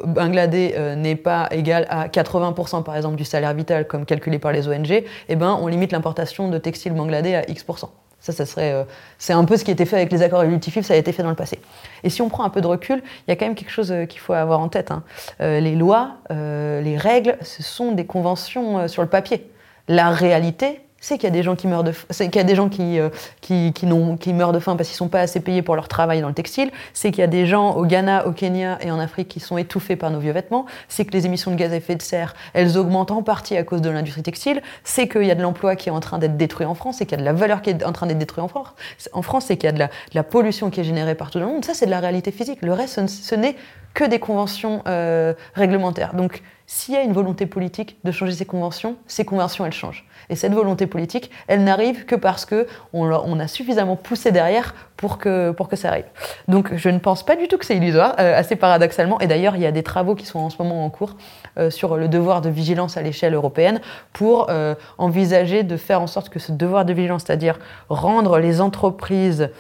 [0.07, 4.69] bangladais n'est pas égal à 80%, par exemple, du salaire vital, comme calculé par les
[4.69, 7.91] ONG, eh ben, on limite l'importation de textiles bangladais à X%.
[8.23, 8.85] Ça, ça serait, euh,
[9.19, 11.11] c'est un peu ce qui a été fait avec les accords évolutifs, ça a été
[11.11, 11.59] fait dans le passé.
[12.05, 13.91] Et si on prend un peu de recul, il y a quand même quelque chose
[13.91, 14.93] euh, qu'il faut avoir en tête.
[14.93, 15.03] Hein.
[15.41, 19.51] Euh, les lois, les règles, ce sont des conventions sur le papier.
[19.89, 22.55] La réalité, c'est qu'il y a des gens qui meurent de, qu'il y a des
[22.55, 23.11] gens qui, euh,
[23.43, 26.29] qui, qui, meurent de faim parce qu'ils sont pas assez payés pour leur travail dans
[26.29, 26.71] le textile.
[26.95, 29.59] C'est qu'il y a des gens au Ghana, au Kenya et en Afrique qui sont
[29.59, 30.65] étouffés par nos vieux vêtements.
[30.89, 33.65] C'est que les émissions de gaz à effet de serre, elles augmentent en partie à
[33.65, 34.63] cause de l'industrie textile.
[34.85, 36.97] C'est qu'il y a de l'emploi qui est en train d'être détruit en France.
[36.99, 38.69] C'est qu'il y a de la valeur qui est en train d'être détruite en France.
[39.13, 41.41] En France, c'est qu'il y a de la, de la, pollution qui est générée partout
[41.41, 41.65] dans le monde.
[41.65, 42.61] Ça, c'est de la réalité physique.
[42.63, 43.57] Le reste, ce, n'est
[43.93, 46.15] que des conventions euh, réglementaires.
[46.15, 50.07] Donc, s'il y a une volonté politique de changer ces conventions, ces conventions, elles changent.
[50.31, 55.19] Et cette volonté politique, elle n'arrive que parce qu'on on a suffisamment poussé derrière pour
[55.19, 56.05] que, pour que ça arrive.
[56.47, 59.19] Donc je ne pense pas du tout que c'est illusoire, euh, assez paradoxalement.
[59.19, 61.17] Et d'ailleurs, il y a des travaux qui sont en ce moment en cours
[61.59, 63.81] euh, sur le devoir de vigilance à l'échelle européenne
[64.13, 67.59] pour euh, envisager de faire en sorte que ce devoir de vigilance, c'est-à-dire
[67.89, 69.51] rendre les entreprises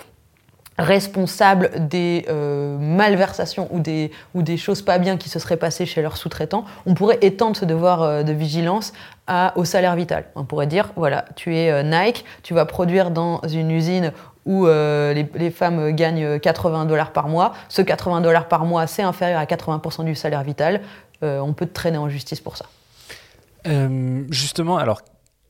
[0.79, 2.25] responsables des
[2.81, 6.65] malversations ou des, ou des choses pas bien qui se seraient passées chez leurs sous-traitants,
[6.87, 8.95] on pourrait étendre ce devoir de vigilance
[9.57, 10.25] au salaire vital.
[10.35, 14.13] On pourrait dire, voilà, tu es euh, Nike, tu vas produire dans une usine
[14.45, 17.53] où euh, les, femmes gagnent 80 dollars par mois.
[17.69, 20.81] Ce 80 dollars par mois, c'est inférieur à 80% du salaire vital.
[21.23, 22.67] Euh, on peut te traîner en justice pour ça.
[24.31, 25.01] justement, alors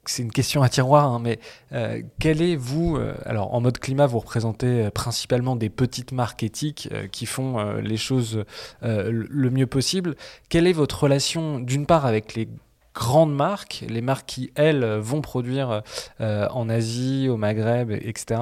[0.04, 1.38] c'est une question à tiroir, hein, mais
[2.18, 7.24] quel est vous, alors en mode climat, vous représentez principalement des petites marques éthiques qui
[7.24, 8.44] font les choses
[8.82, 10.16] le mieux possible.
[10.50, 12.48] Quelle est votre relation d'une part avec les
[12.94, 15.82] grandes marques, les marques qui, elles, vont produire
[16.20, 18.40] euh, en Asie, au Maghreb, etc.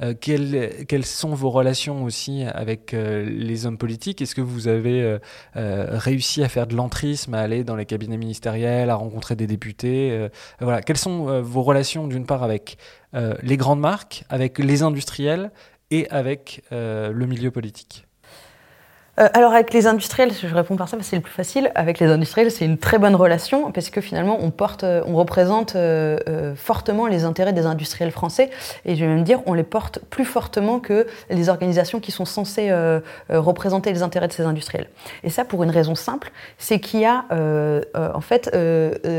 [0.00, 4.22] Euh, quelles, sont vos relations aussi avec euh, les hommes politiques?
[4.22, 5.18] Est-ce que vous avez
[5.54, 10.28] réussi à faire de l'entrisme, à aller dans les cabinets ministériels, à rencontrer des députés
[10.60, 10.82] Voilà.
[10.82, 12.76] Quelles sont vos relations, d'une part, avec
[13.14, 15.50] les grandes marques, avec les industriels
[15.90, 18.06] et avec le milieu politique?
[19.20, 21.70] Euh, alors avec les industriels, je réponds par ça parce que c'est le plus facile.
[21.74, 25.14] Avec les industriels, c'est une très bonne relation parce que finalement, on porte, euh, on
[25.16, 28.48] représente euh, fortement les intérêts des industriels français
[28.86, 32.24] et je vais même dire, on les porte plus fortement que les organisations qui sont
[32.24, 32.72] censées
[33.28, 34.88] représenter les intérêts de ces industriels.
[35.24, 37.24] Et ça pour une raison simple, c'est qu'il y a
[37.94, 38.50] en fait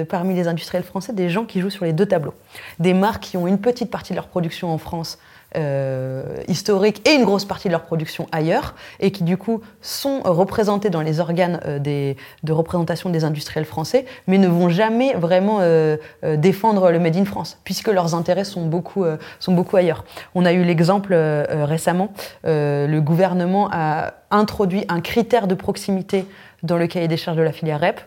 [0.10, 2.34] parmi les industriels français des gens qui jouent sur les deux tableaux,
[2.80, 5.20] des marques qui ont une petite partie de leur production en France
[5.56, 10.22] euh, historique et une grosse partie de leur production ailleurs, et qui du coup sont
[10.24, 15.14] représentés dans les organes euh, des, de représentation des industriels français, mais ne vont jamais
[15.14, 15.98] vraiment euh,
[16.38, 19.06] défendre le Made in France, puisque leurs intérêts sont beaucoup,
[19.40, 20.06] sont beaucoup ailleurs.
[20.36, 26.26] On a eu l'exemple récemment, le gouvernement a introduit un critère de proximité
[26.64, 28.00] dans le cahier des charges de la filière REP.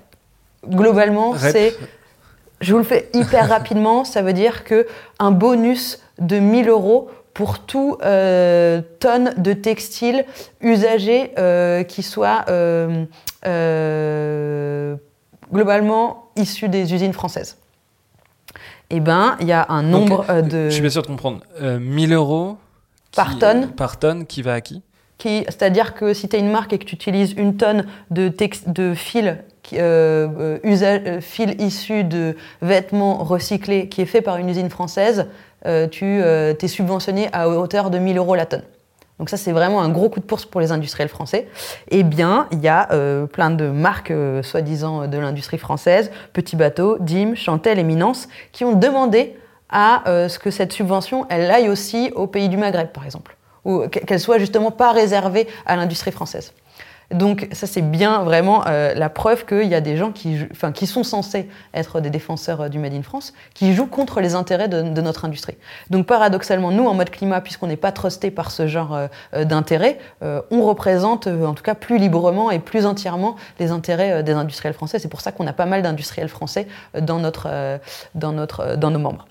[0.69, 1.77] Globalement, c'est
[2.61, 4.87] je vous le fais hyper rapidement, ça veut dire que
[5.19, 10.25] un bonus de 1000 euros pour tout euh, tonne de textile
[10.63, 13.05] usagé euh, qui soit euh,
[15.53, 17.59] globalement issu des usines françaises.
[18.89, 20.71] eh ben, il y a un nombre de...
[20.71, 21.43] Je suis bien sûr de comprendre.
[21.61, 22.57] 1000 euros
[23.15, 23.69] par tonne.
[23.69, 24.83] Par tonne qui va à qui?
[25.21, 28.33] C'est-à-dire que si tu as une marque et que tu utilises une tonne de,
[28.67, 34.71] de fil, euh, euh, fil issu de vêtements recyclés qui est fait par une usine
[34.71, 35.27] française,
[35.67, 38.63] euh, tu es subventionné à hauteur de 1000 euros la tonne.
[39.19, 41.49] Donc ça, c'est vraiment un gros coup de pouce pour les industriels français.
[41.89, 42.87] Eh bien, il y a
[43.33, 44.13] plein de marques,
[44.43, 49.35] soi-disant, de l'industrie française, Petit Bateau, Dim, Chantel, Éminence, qui ont demandé
[49.71, 53.37] à ce que cette subvention, elle aille aussi aux pays du Maghreb, par exemple
[53.67, 56.53] ou qu'elle soit justement pas réservée à l'industrie française.
[57.13, 60.73] Donc ça c'est bien vraiment euh, la preuve qu'il y a des gens qui, enfin,
[60.73, 64.35] qui sont censés être des défenseurs euh, du Made in France, qui jouent contre les
[64.35, 65.57] intérêts de, notre industrie.
[65.91, 68.95] Donc paradoxalement, nous en mode climat, puisqu'on n'est pas trusté par ce genre
[69.35, 74.33] euh, d'intérêts, on représente en tout cas plus librement et plus entièrement les intérêts des
[74.33, 74.99] industriels français.
[74.99, 76.67] C'est pour ça qu'on a pas mal d'industriels français
[77.01, 77.79] dans, notre,
[78.15, 79.27] dans, notre, dans nos membres.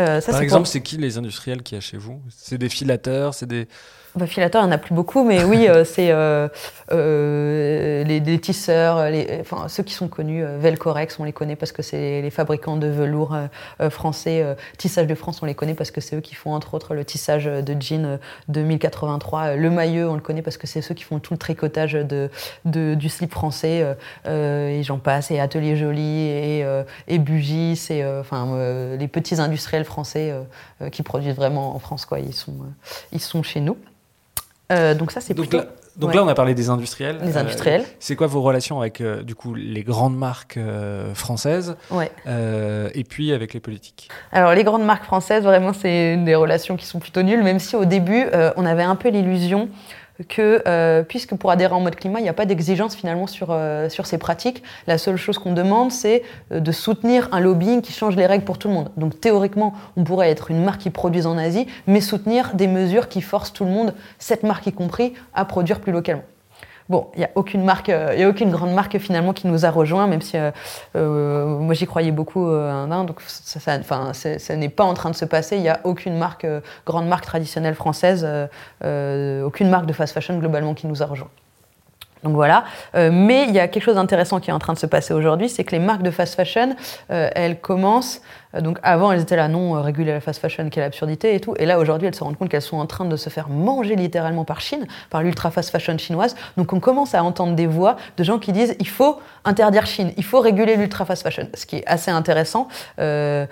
[0.00, 2.20] Euh, Par exemple, c'est qui les industriels qui y a chez vous?
[2.30, 3.68] C'est des filateurs C'est des
[4.16, 6.48] bah, filateur, il n'y en a plus beaucoup, mais oui, euh, c'est euh,
[8.04, 10.44] les, tisseurs, les, enfin, ceux qui sont connus.
[10.58, 13.36] Velcorex, on les connaît parce que c'est les fabricants de velours
[13.90, 14.44] français.
[14.78, 17.04] Tissage de France, on les connaît parce que c'est eux qui font entre autres le
[17.04, 19.54] tissage de jeans de 1083.
[19.54, 22.30] Le maillot, on le connaît parce que c'est ceux qui font tout le tricotage de,
[22.64, 23.96] du slip français.
[24.26, 26.66] et j'en passe, et Atelier Joli, et,
[27.06, 30.34] et Bugis, et enfin, les petits industriels français
[30.92, 32.06] qui produisent vraiment en France.
[32.06, 32.20] Quoi.
[32.20, 32.56] Ils, sont,
[33.12, 33.76] ils sont chez nous.
[34.70, 35.58] Euh, donc ça, c'est plutôt...
[35.58, 35.66] Là,
[35.96, 37.18] donc là, on a parlé des industriels.
[37.22, 37.84] Les euh, industriels.
[37.98, 40.58] c'est quoi vos relations avec euh, du coup les grandes marques
[41.14, 42.10] françaises ouais.
[42.94, 44.08] et puis avec les politiques?
[44.32, 47.76] Alors les grandes marques françaises, vraiment, c'est des relations qui sont plutôt nulles, même si
[47.76, 48.26] au début,
[48.56, 49.68] on avait un peu l'illusion
[50.28, 53.48] que, euh, puisque pour adhérer en mode climat, il n'y a pas d'exigence finalement sur,
[53.50, 57.80] euh, sur ces pratiques, la seule chose qu'on demande, c'est euh, de soutenir un lobbying
[57.80, 58.90] qui change les règles pour tout le monde.
[58.96, 63.08] Donc théoriquement, on pourrait être une marque qui produise en Asie, mais soutenir des mesures
[63.08, 66.24] qui forcent tout le monde, cette marque y compris, à produire plus localement.
[66.90, 69.64] Bon, il n'y a aucune marque, euh, il a aucune grande marque finalement qui nous
[69.64, 70.50] a rejoint, même si euh,
[70.96, 75.24] euh, moi j'y croyais beaucoup un donc ça, ça, n'est pas en train de se
[75.24, 75.54] passer.
[75.54, 76.44] Il n'y a aucune marque,
[76.86, 78.26] grande marque traditionnelle française,
[78.82, 81.30] aucune marque de fast fashion globalement qui nous a rejoint.
[82.22, 82.64] Donc voilà.
[82.94, 85.48] mais il y a quelque chose d'intéressant qui est en train de se passer aujourd'hui,
[85.48, 86.74] c'est que les marques de fast fashion,
[87.08, 88.20] elles commencent
[88.54, 91.40] euh, donc avant, elles étaient là, non, euh, réguler la fast fashion, quelle absurdité et
[91.40, 91.54] tout.
[91.58, 93.96] Et là, aujourd'hui, elles se rendent compte qu'elles sont en train de se faire manger
[93.96, 96.36] littéralement par Chine, par l'ultra fast fashion chinoise.
[96.56, 100.12] Donc on commence à entendre des voix de gens qui disent il faut interdire Chine,
[100.16, 101.48] il faut réguler l'ultra fast fashion.
[101.54, 102.68] Ce qui est assez intéressant
[102.98, 103.46] euh,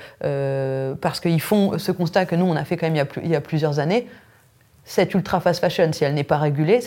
[1.01, 3.41] parce qu'ils font ce constat que nous, on a fait quand même il y a
[3.41, 4.09] plusieurs années
[4.89, 6.80] cette ultra fast fashion, si elle n'est pas régulée,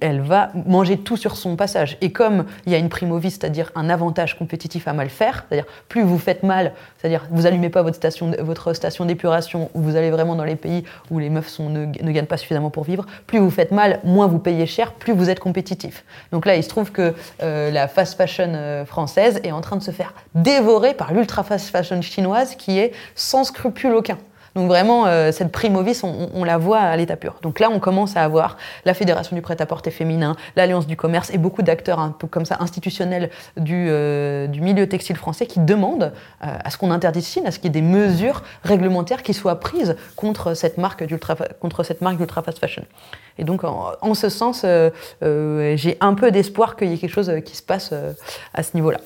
[0.00, 1.98] elle va manger tout sur son passage.
[2.00, 5.66] Et comme il y a une primo-vie, c'est-à-dire un avantage compétitif à mal faire, c'est-à-dire
[5.88, 9.94] plus vous faites mal, c'est-à-dire vous allumez pas votre station, votre station d'épuration, ou vous
[9.94, 13.38] allez vraiment dans les pays où les meufs ne, gagnent pas suffisamment pour vivre, plus
[13.38, 16.04] vous faites mal, moins vous payez cher, plus vous êtes compétitif.
[16.32, 19.76] Donc là, il se trouve que euh, la fast fashion euh, française est en train
[19.76, 24.16] de se faire dévorer par l'ultra fast fashion chinoise qui est sans scrupule aucun.
[24.54, 27.36] Donc vraiment, euh, cette primovis, on, on, la voit à l'état pur.
[27.42, 31.38] Donc là, on commence à avoir la Fédération du prêt-à-porter féminin, l'Alliance du commerce et
[31.38, 36.12] beaucoup d'acteurs un peu comme ça institutionnels du, euh, du milieu textile français qui demandent
[36.44, 39.34] euh, à ce qu'on interdise Chine, à ce qu'il y ait des mesures réglementaires qui
[39.34, 42.82] soient prises contre cette marque d'ultra contre cette marque d'ultra fast fashion.
[43.38, 44.64] Et donc, en, en ce sens,
[45.22, 47.94] j'ai un peu d'espoir qu'il y ait quelque chose qui se passe
[48.54, 48.98] à ce niveau-là.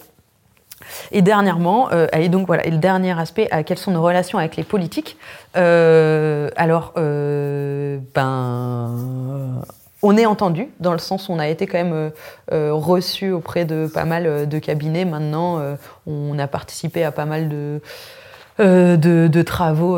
[1.13, 4.39] Et dernièrement, euh, et donc voilà, et le dernier aspect, euh, quelles sont nos relations
[4.39, 5.17] avec les politiques?
[5.57, 8.91] Euh, Alors, ben,
[10.03, 12.11] on est entendu dans le sens où on a été quand même
[12.51, 15.05] reçu auprès de pas mal de cabinets.
[15.05, 15.61] Maintenant,
[16.07, 19.97] on a participé à pas mal de, travaux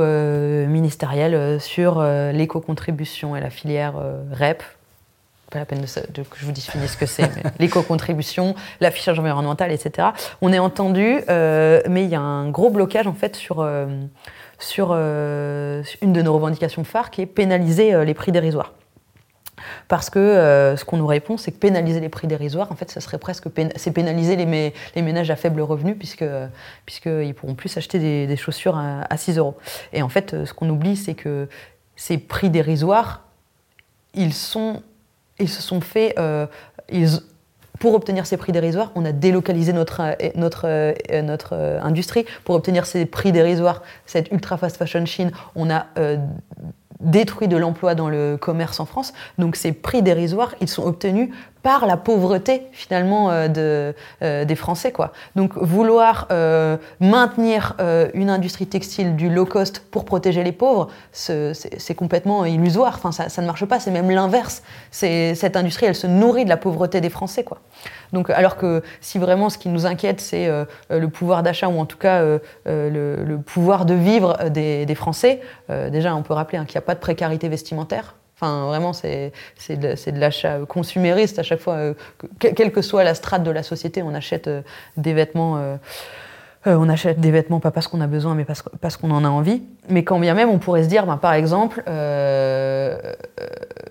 [0.69, 3.95] ministériels sur l'éco-contribution et la filière
[4.33, 4.63] REP,
[5.51, 10.09] pas la peine de, que je vous définisse ce que c'est, l'éco-contribution, l'affichage environnemental, etc.
[10.41, 13.87] On est entendu, euh, mais il y a un gros blocage en fait sur, euh,
[14.59, 18.73] sur euh, une de nos revendications phares qui est pénaliser les prix dérisoires.
[19.89, 23.01] Parce que ce qu'on nous répond, c'est que pénaliser les prix dérisoires, en fait, ça
[23.01, 28.37] serait presque c'est pénaliser les, les, ménages à faible revenu, puisqu'ils pourront plus acheter des,
[28.37, 29.57] chaussures à, à 6 euros.
[29.95, 31.49] Et en fait, ce qu'on oublie, c'est que
[31.97, 33.25] ces prix dérisoires,
[34.13, 34.83] ils sont
[35.39, 36.15] ils se sont fait.
[36.19, 36.47] Euh,
[37.79, 42.25] pour obtenir ces prix dérisoires, on a délocalisé notre, euh, notre, euh, notre industrie.
[42.45, 45.87] Pour obtenir ces prix dérisoires, cette ultra fast fashion Chine, on a
[47.01, 49.13] détruit de l'emploi dans le commerce en France.
[49.37, 51.31] Donc ces prix dérisoires, ils sont obtenus
[51.67, 54.93] par la pauvreté finalement de, des Français.
[54.93, 55.11] Quoi.
[55.35, 56.29] Donc vouloir
[57.01, 57.75] maintenir
[58.15, 63.01] une industrie textile du low cost pour protéger les pauvres, c'est complètement illusoire.
[63.03, 64.63] Enfin, ça, ne marche pas, c'est même l'inverse.
[64.93, 67.43] Cette industrie, elle se nourrit de la pauvreté des Français.
[67.43, 67.59] Quoi.
[68.13, 71.69] Donc, alors que si vraiment ce qui nous inquiète, c'est euh, euh, le pouvoir d'achat
[71.69, 76.59] ou en tout cas euh, le, pouvoir de vivre des, Français, déjà on peut rappeler
[76.59, 78.15] hein, qu'il n'y a pas de précarité vestimentaire.
[78.37, 79.33] Enfin, vraiment, c'est
[79.71, 81.95] de, de l'achat consumériste à chaque fois.
[82.39, 84.51] quelle que soit la strate de la société, on achète
[84.97, 85.79] des vêtements
[86.67, 89.29] euh, on achète des vêtements pas parce qu'on a besoin, mais parce, qu'on en a
[89.29, 89.63] envie.
[89.89, 92.99] Mais quand bien même, on pourrait se dire, ben, par exemple, euh,
[93.41, 93.47] euh,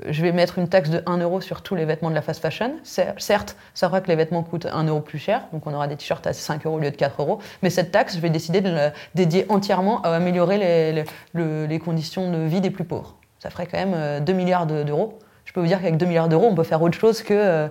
[0.10, 2.42] je vais mettre une taxe de 1 euro sur tous les vêtements de la fast
[2.42, 2.74] fashion.
[2.84, 5.96] Certes, ça fera que les vêtements coûtent 1 euro plus cher, donc on aura des
[5.96, 7.40] t-shirts à 5 euros au lieu de 4 euros.
[7.64, 12.46] Mais cette taxe, je vais décider de la dédier entièrement à améliorer les, conditions de
[12.46, 13.16] vie des plus pauvres.
[13.46, 15.20] Ça ferait quand même 2 milliards d'euros.
[15.46, 17.70] Je peux vous dire qu'avec 2 milliards d'euros, on peut faire autre chose que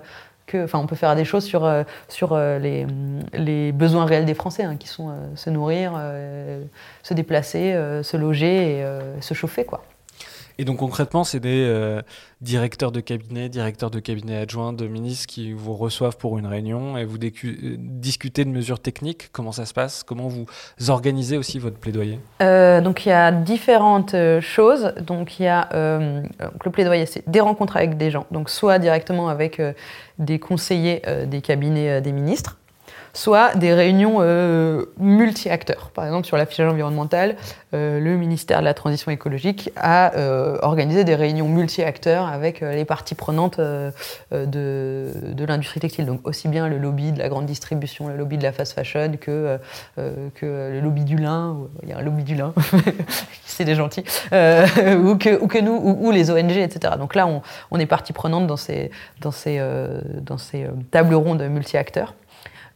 [0.53, 1.83] enfin, on peut faire des choses sur, euh,
[2.31, 2.85] euh,
[3.33, 5.93] les, besoins réels des Français, hein, qui sont euh, se nourrir,
[7.03, 7.73] se déplacer,
[8.03, 8.85] se loger et
[9.21, 9.83] se chauffer, quoi.
[10.57, 12.01] Et donc concrètement, c'est des euh,
[12.41, 16.97] directeurs de cabinet, directeurs de cabinet adjoints, de ministres qui vous reçoivent pour une réunion
[16.97, 19.29] et vous euh, discutez de mesures techniques.
[19.31, 20.03] Comment ça se passe?
[20.03, 20.45] Comment vous
[20.87, 22.19] organisez aussi votre plaidoyer?
[22.41, 24.93] Euh, Donc il y a différentes choses.
[25.01, 28.25] Donc il y a le plaidoyer, c'est des rencontres avec des gens.
[28.31, 29.61] Donc soit directement avec
[30.19, 32.57] des conseillers des cabinets des ministres
[33.15, 35.89] soit des réunions euh, multi-acteurs.
[35.93, 37.37] Par exemple, sur l'affichage environnemental,
[37.73, 42.85] euh, le ministère de la Transition écologique a euh, organisé des réunions multi-acteurs avec les
[42.85, 43.91] parties prenantes de,
[44.31, 46.05] de l'industrie textile.
[46.05, 49.13] Donc aussi bien le lobby de la grande distribution, le lobby de la fast fashion
[49.19, 49.59] que,
[49.97, 51.57] le lobby du lin.
[51.83, 52.53] Il y a un lobby du lin,
[53.45, 54.03] c'est des gentils.
[54.31, 56.95] ou, que, ou que nous, ou, les ONG, etc.
[56.99, 57.41] Donc là, on,
[57.71, 58.91] on est partie prenante dans ces,
[59.21, 59.61] dans ces,
[60.21, 62.13] dans ces tables rondes multi-acteurs.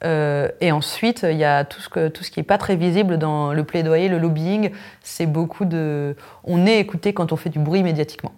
[0.03, 2.75] Euh, et ensuite, il y a tout ce, que, tout ce qui n'est pas très
[2.75, 4.71] visible dans le plaidoyer, le lobbying.
[5.01, 6.15] C'est beaucoup de.
[6.43, 8.31] On est écouté quand on fait du bruit médiatiquement.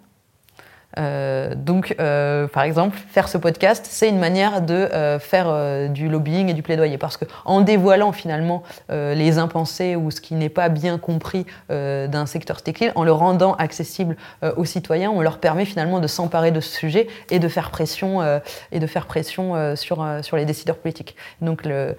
[0.98, 6.08] Euh, donc, euh, par exemple, faire ce podcast, c'est une manière de euh, faire du
[6.08, 10.48] lobbying et du plaidoyer, parce que en dévoilant finalement les impensés ou ce qui n'est
[10.48, 14.16] pas bien compris d'un secteur textile, en le rendant accessible
[14.56, 18.22] aux citoyens, on leur permet finalement de s'emparer de ce sujet et de faire pression
[18.70, 21.16] et de faire pression sur sur les décideurs politiques.
[21.40, 21.96] Donc, le,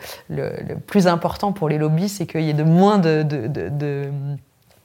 [0.88, 3.24] plus important pour les lobbies, c'est qu'il y ait de moins de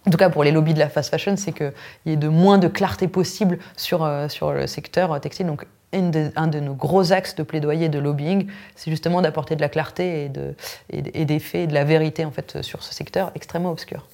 [0.08, 1.72] en tout cas pour les lobbies de la fast fashion, c'est qu'il
[2.06, 5.46] y ait de moins de clarté possible sur, euh, sur le secteur textile.
[5.46, 9.68] Donc un de, nos gros axes de plaidoyer de lobbying, c'est justement d'apporter de la
[9.68, 10.54] clarté et, de,
[10.90, 14.06] et, des faits et de la vérité en fait, sur ce secteur extrêmement obscur.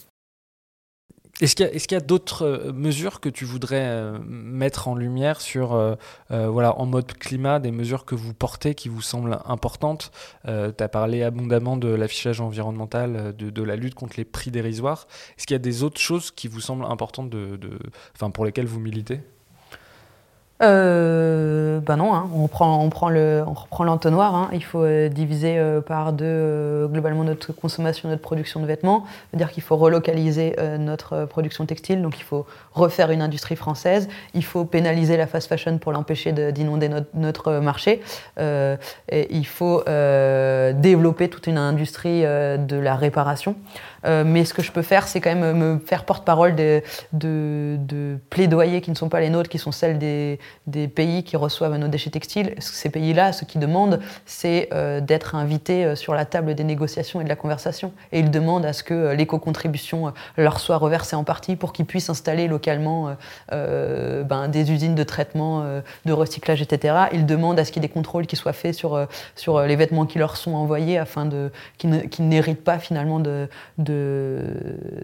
[1.40, 5.74] Est-ce qu'il y a, d'autres euh, mesures que tu voudrais euh, mettre en lumière sur,
[5.74, 5.96] euh,
[6.30, 10.12] voilà, en mode climat, des mesures que vous portez qui vous semblent importantes?
[10.44, 15.06] Tu as parlé abondamment de l'affichage environnemental, de, la lutte contre les prix dérisoires.
[15.36, 17.58] Est-ce qu'il y a des autres choses qui vous semblent importantes de,
[18.32, 19.20] pour lesquelles vous militez?
[20.64, 22.28] Euh, ben non, hein.
[22.34, 24.34] on, prend, on, prend le, on reprend l'entonnoir.
[24.34, 24.48] Hein.
[24.52, 29.04] Il faut euh, diviser euh, par deux euh, globalement notre consommation, notre production de vêtements.
[29.30, 34.08] C'est-à-dire qu'il faut relocaliser notre production textile, donc il faut refaire une industrie française.
[34.34, 38.02] Il faut pénaliser la fast fashion pour l'empêcher d'inonder notre, notre, marché.
[38.38, 43.56] Et il faut développer toute une industrie de la réparation.
[44.04, 46.82] Euh, mais ce que je peux faire, c'est quand même me faire porte-parole de,
[47.12, 50.38] de, plaidoyers qui ne sont pas les nôtres, qui sont celles des,
[50.94, 52.54] pays qui reçoivent nos déchets textiles.
[52.58, 57.20] Ces pays-là, ce qu'ils demandent, c'est euh, d'être invités euh, sur la table des négociations
[57.20, 57.92] et de la conversation.
[58.12, 62.10] Et ils demandent à ce que l'éco-contribution leur soit reversée en partie pour qu'ils puissent
[62.10, 63.16] installer localement
[63.50, 65.64] ben, des usines de traitement,
[66.04, 66.94] de recyclage, etc.
[67.12, 69.06] Ils demandent à ce qu'il y ait des contrôles qui soient faits sur,
[69.66, 71.28] les vêtements qui leur sont envoyés afin
[71.78, 73.48] qu'ils n'héritent pas finalement de,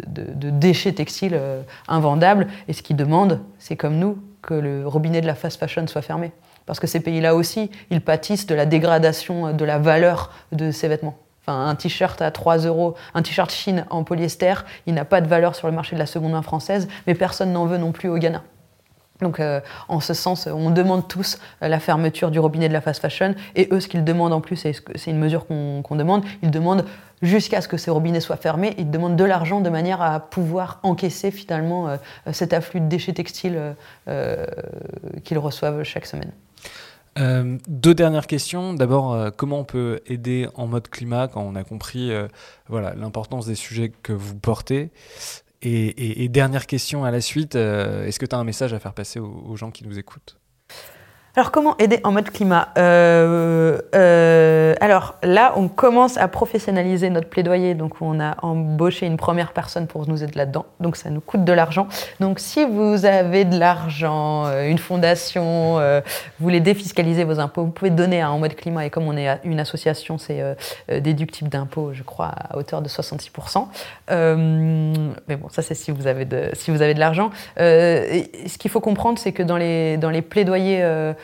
[0.06, 2.46] déchets textiles euh, invendables.
[2.68, 6.02] Et ce qu'ils demandent, c'est comme nous, que le robinet de la fast fashion soit
[6.02, 6.32] fermé.
[6.66, 10.88] Parce que ces pays-là aussi, ils pâtissent de la dégradation de la valeur de ces
[10.88, 11.16] vêtements.
[11.42, 14.54] Enfin, un t-shirt à 3 euros, un t-shirt Chine en polyester,
[14.86, 17.52] il n'a pas de valeur sur le marché de la seconde main française, mais personne
[17.52, 18.42] n'en veut non plus au Ghana.
[19.20, 22.80] Donc, euh, en ce sens, on demande tous euh, la fermeture du robinet de la
[22.80, 23.34] fast fashion.
[23.54, 26.84] Et eux, ce qu'ils demandent en plus, c'est une mesure qu'on demande, ils demandent
[27.22, 30.80] jusqu'à ce que ces robinets soient fermés, ils demandent de l'argent de manière à pouvoir
[30.82, 31.96] encaisser finalement euh,
[32.32, 33.58] cet afflux de déchets textiles
[35.24, 36.32] qu'ils reçoivent chaque semaine.
[37.68, 38.72] deux dernières questions.
[38.72, 42.10] D'abord, comment on peut aider en mode climat quand on a compris
[42.68, 44.90] l'importance des sujets que vous portez?
[45.62, 48.94] Et, dernière question à la suite, euh, est-ce que tu as un message à faire
[48.94, 50.39] passer aux, gens qui nous écoutent?
[51.36, 57.28] Alors comment aider en mode climat euh, euh, Alors là, on commence à professionnaliser notre
[57.28, 57.74] plaidoyer.
[57.74, 60.66] Donc on a embauché une première personne pour nous aider là-dedans.
[60.80, 61.86] Donc ça nous coûte de l'argent.
[62.18, 67.70] Donc si vous avez de l'argent, euh, une fondation, vous voulez défiscaliser vos impôts, vous
[67.70, 68.86] pouvez donner en mode climat.
[68.86, 70.42] Et comme on est une association, c'est
[70.88, 73.66] déductible d'impôts, je crois, à hauteur de 66%.
[74.08, 77.30] mais bon, ça c'est si vous avez de, si de l'argent.
[77.56, 81.14] ce qu'il faut comprendre, c'est que dans les, plaidoyers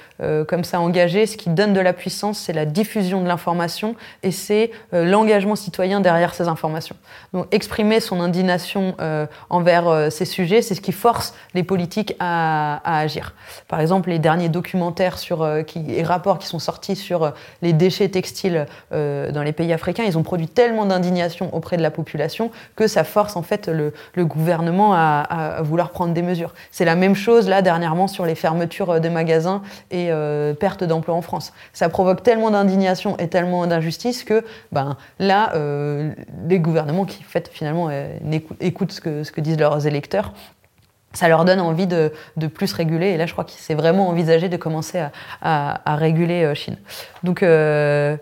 [0.47, 4.31] comme ça engagé, ce qui donne de la puissance, c'est la diffusion de l'information et
[4.31, 6.97] c'est euh, l'engagement citoyen derrière ces informations.
[7.33, 12.81] Donc exprimer son indignation euh, envers ces sujets, c'est ce qui force les politiques à,
[12.85, 13.35] agir.
[13.69, 17.33] Par exemple, les derniers documentaires sur, qui, et rapports qui sont sortis sur
[17.63, 21.91] les déchets textiles dans les pays africains, ils ont produit tellement d'indignation auprès de la
[21.91, 23.93] population que ça force en fait le,
[24.25, 26.55] gouvernement à, à, vouloir prendre des mesures.
[26.71, 31.15] C'est la même chose là dernièrement sur les fermetures des magasins et euh, perte d'emploi
[31.15, 31.53] en France.
[31.73, 36.13] Ça provoque tellement d'indignation et tellement d'injustice que ben, là, euh,
[36.49, 38.19] les gouvernements qui fait, finalement euh,
[38.61, 40.33] écoutent ce que, ce que disent leurs électeurs
[41.17, 43.09] ça leur donne envie de, de, plus réguler.
[43.09, 46.77] Et là, je crois qu'il s'est vraiment envisagé de commencer à, à, réguler euh, Chine.
[47.23, 48.17] Donc, euh,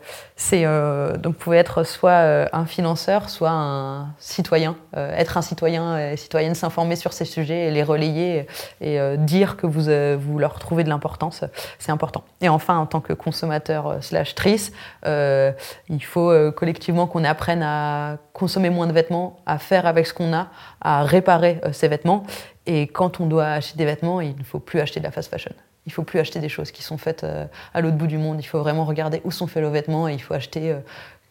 [0.53, 4.77] euh, donc, vous pouvez être soit un financeur, soit un citoyen.
[4.95, 8.47] Être un citoyen et citoyenne, s'informer sur ces sujets et les relayer
[8.81, 9.91] et, et dire que vous,
[10.21, 11.45] vous leur trouvez de l'importance,
[11.79, 12.25] c'est important.
[12.41, 14.73] Et enfin, en tant que consommateur slash trice,
[15.05, 20.33] il faut collectivement qu'on apprenne à consommer moins de vêtements, à faire avec ce qu'on
[20.33, 20.49] a,
[20.81, 22.25] à réparer ces vêtements
[22.67, 25.31] et quand on doit acheter des vêtements, il ne faut plus acheter de la fast
[25.31, 25.53] fashion.
[25.87, 28.17] Il ne faut plus acheter des choses qui sont faites euh, à l'autre bout du
[28.17, 28.41] monde.
[28.41, 30.79] Il faut vraiment regarder où sont faits les vêtements et il faut acheter, euh,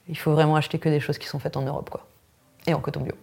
[0.07, 2.05] il faut vraiment acheter que des choses qui sont faites en Europe, quoi.
[2.67, 3.13] Et en coton bio.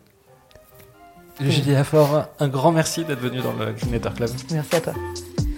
[1.40, 4.30] Julie Affort, un grand merci d'être venu dans le Green Club.
[4.50, 4.92] Merci à toi.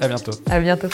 [0.00, 0.32] À bientôt.
[0.48, 0.88] À bientôt.